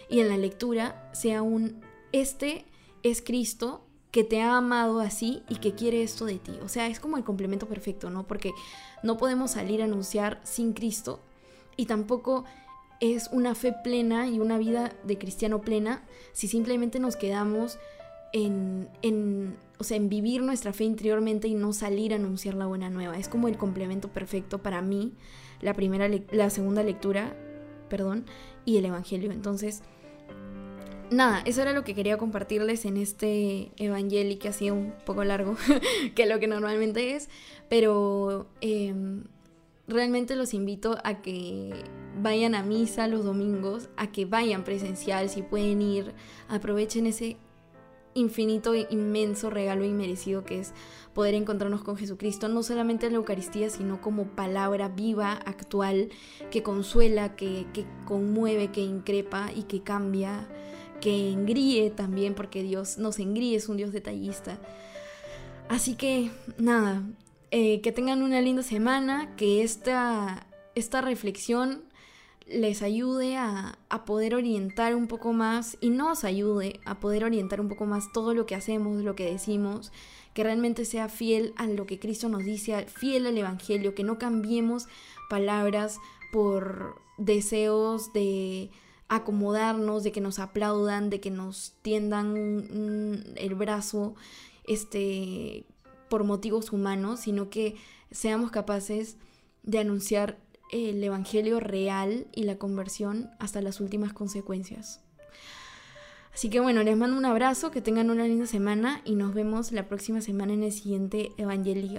y 0.10 0.20
en 0.20 0.30
la 0.30 0.38
lectura 0.38 1.10
sea 1.14 1.42
un 1.42 1.82
este 2.12 2.66
es 3.04 3.22
Cristo 3.22 3.84
que 4.12 4.24
te 4.24 4.42
ha 4.42 4.58
amado 4.58 5.00
así 5.00 5.44
y 5.50 5.56
que 5.58 5.76
quiere 5.76 6.02
esto 6.02 6.26
de 6.26 6.40
ti. 6.40 6.58
O 6.64 6.70
sea, 6.70 6.88
es 6.88 7.00
como 7.00 7.18
el 7.18 7.24
complemento 7.24 7.68
perfecto, 7.68 8.10
¿no? 8.10 8.26
Porque 8.26 8.52
no 9.04 9.18
podemos 9.18 9.52
salir 9.52 9.82
a 9.82 9.86
anunciar 9.86 10.40
sin 10.44 10.74
Cristo 10.74 11.20
y 11.76 11.86
tampoco 11.86 12.46
es 13.00 13.30
una 13.32 13.54
fe 13.54 13.76
plena 13.84 14.28
y 14.28 14.40
una 14.40 14.58
vida 14.58 14.94
de 15.04 15.18
cristiano 15.18 15.62
plena 15.62 16.04
si 16.34 16.48
simplemente 16.48 17.00
nos 17.00 17.16
quedamos 17.16 17.78
en, 18.34 18.90
en 19.02 19.56
o 19.80 19.84
sea, 19.84 19.98
en 19.98 20.10
vivir 20.10 20.42
nuestra 20.42 20.74
fe 20.74 20.86
interiormente 20.86 21.48
y 21.48 21.54
no 21.54 21.74
salir 21.74 22.14
a 22.14 22.16
anunciar 22.16 22.56
la 22.56 22.66
buena 22.66 22.90
nueva. 22.90 23.18
Es 23.18 23.30
como 23.30 23.48
el 23.48 23.58
complemento 23.58 24.08
perfecto 24.10 24.60
para 24.60 24.82
mí, 24.82 25.14
la 25.62 25.74
primera, 25.74 26.10
la 26.32 26.50
segunda 26.50 26.84
lectura, 26.84 27.36
perdón, 27.90 28.26
y 28.66 28.78
el 28.78 28.86
Evangelio. 28.86 29.32
Entonces, 29.32 29.84
nada, 31.12 31.42
eso 31.46 31.62
era 31.62 31.74
lo 31.74 31.84
que 31.84 31.94
quería 31.94 32.18
compartirles 32.18 32.86
en 32.86 32.98
este 32.98 33.72
Evangelio 33.78 34.40
que 34.40 34.48
ha 34.48 34.54
sido 34.54 34.76
un 34.76 34.94
poco 35.06 35.24
largo 35.24 35.56
que 36.16 36.26
lo 36.26 36.40
que 36.40 36.48
normalmente 36.48 37.16
es, 37.16 37.30
pero 37.70 38.48
em, 38.62 39.26
realmente 39.88 40.36
los 40.36 40.56
invito 40.56 40.98
a 41.04 41.22
que 41.22 41.72
vayan 42.20 42.56
a 42.56 42.64
misa 42.64 43.08
los 43.08 43.24
domingos, 43.24 43.90
a 43.96 44.12
que 44.12 44.26
vayan 44.26 44.64
presencial 44.64 45.30
si 45.30 45.44
pueden 45.44 45.84
ir, 45.84 46.14
aprovechen 46.50 47.06
ese 47.06 47.38
infinito 48.18 48.74
e 48.74 48.88
inmenso 48.90 49.50
regalo 49.50 49.86
inmerecido 49.86 50.44
que 50.44 50.60
es 50.60 50.74
poder 51.14 51.34
encontrarnos 51.34 51.84
con 51.84 51.98
Jesucristo, 51.98 52.48
no 52.48 52.62
solamente 52.62 53.08
en 53.08 53.14
la 53.14 53.18
Eucaristía, 53.18 53.70
sino 53.70 54.02
como 54.02 54.26
palabra 54.26 54.88
viva, 54.88 55.34
actual, 55.34 56.10
que 56.52 56.62
consuela, 56.62 57.36
que, 57.36 57.66
conmueve, 58.06 58.72
que 58.72 58.82
increpa 58.82 59.52
y 59.56 59.64
que 59.64 59.82
cambia, 59.82 60.48
que 61.02 61.32
engríe 61.32 61.90
también, 61.90 62.36
porque 62.36 62.62
Dios 62.62 62.98
nos 62.98 63.18
engríe, 63.20 63.56
es 63.56 63.68
un 63.68 63.78
Dios 63.78 63.92
detallista. 63.92 64.60
Así 65.70 65.96
que 65.96 66.30
nada, 66.58 67.02
eh, 67.50 67.82
que 67.82 67.92
tengan 67.92 68.22
una 68.22 68.40
linda 68.42 68.62
semana, 68.62 69.36
que 69.38 69.64
esta, 69.64 70.46
esta 70.76 71.02
reflexión 71.02 71.87
les 72.50 72.82
ayude 72.82 73.38
a, 73.38 73.78
poder 74.06 74.36
orientar 74.36 74.96
un 74.96 75.08
poco 75.08 75.34
más 75.34 75.78
y 75.82 75.90
nos 75.90 76.24
ayude 76.24 76.80
a 76.86 77.00
poder 77.00 77.26
orientar 77.26 77.60
un 77.60 77.68
poco 77.68 77.86
más 77.86 78.12
todo 78.14 78.34
lo 78.34 78.46
que 78.46 78.56
hacemos, 78.56 79.04
lo 79.04 79.16
que 79.16 79.30
decimos, 79.30 79.92
que 80.34 80.44
realmente 80.44 80.86
sea 80.86 81.10
fiel 81.10 81.54
a 81.58 81.68
lo 81.68 81.86
que 81.86 82.00
Cristo 82.00 82.30
nos 82.30 82.46
dice, 82.46 82.86
fiel 82.86 83.28
al 83.28 83.38
Evangelio, 83.38 83.96
que 83.96 84.04
no 84.04 84.18
cambiemos 84.18 84.88
palabras 85.30 85.98
por 86.32 87.02
deseos 87.18 88.14
de 88.14 88.70
acomodarnos, 89.10 90.04
de 90.04 90.12
que 90.12 90.22
nos 90.22 90.40
aplaudan, 90.40 91.10
de 91.10 91.20
que 91.20 91.32
nos 91.32 91.74
tiendan 91.82 93.24
el 93.36 93.56
brazo, 93.56 94.16
este, 94.66 95.66
por 96.10 96.24
motivos 96.24 96.72
humanos, 96.72 97.22
sino 97.22 97.50
que 97.50 97.76
seamos 98.12 98.52
capaces 98.52 99.18
de 99.64 99.80
anunciar 99.80 100.38
el 100.72 101.04
Evangelio 101.04 101.60
real 101.60 102.28
y 102.34 102.44
la 102.44 102.58
conversión 102.58 103.30
hasta 103.40 103.62
las 103.62 103.80
últimas 103.80 104.14
consecuencias. 104.14 105.02
Así 106.34 106.50
que 106.50 106.60
bueno, 106.60 106.84
les 106.84 106.96
mando 106.96 107.18
un 107.18 107.26
abrazo, 107.26 107.72
que 107.72 107.82
tengan 107.82 108.12
una 108.12 108.28
linda 108.28 108.46
semana 108.46 109.02
y 109.06 109.16
nos 109.16 109.34
vemos 109.34 109.72
la 109.72 109.88
próxima 109.88 110.22
semana 110.22 110.54
en 110.54 110.64
el 110.64 110.72
siguiente 110.72 111.32
Evangelii. 111.38 111.98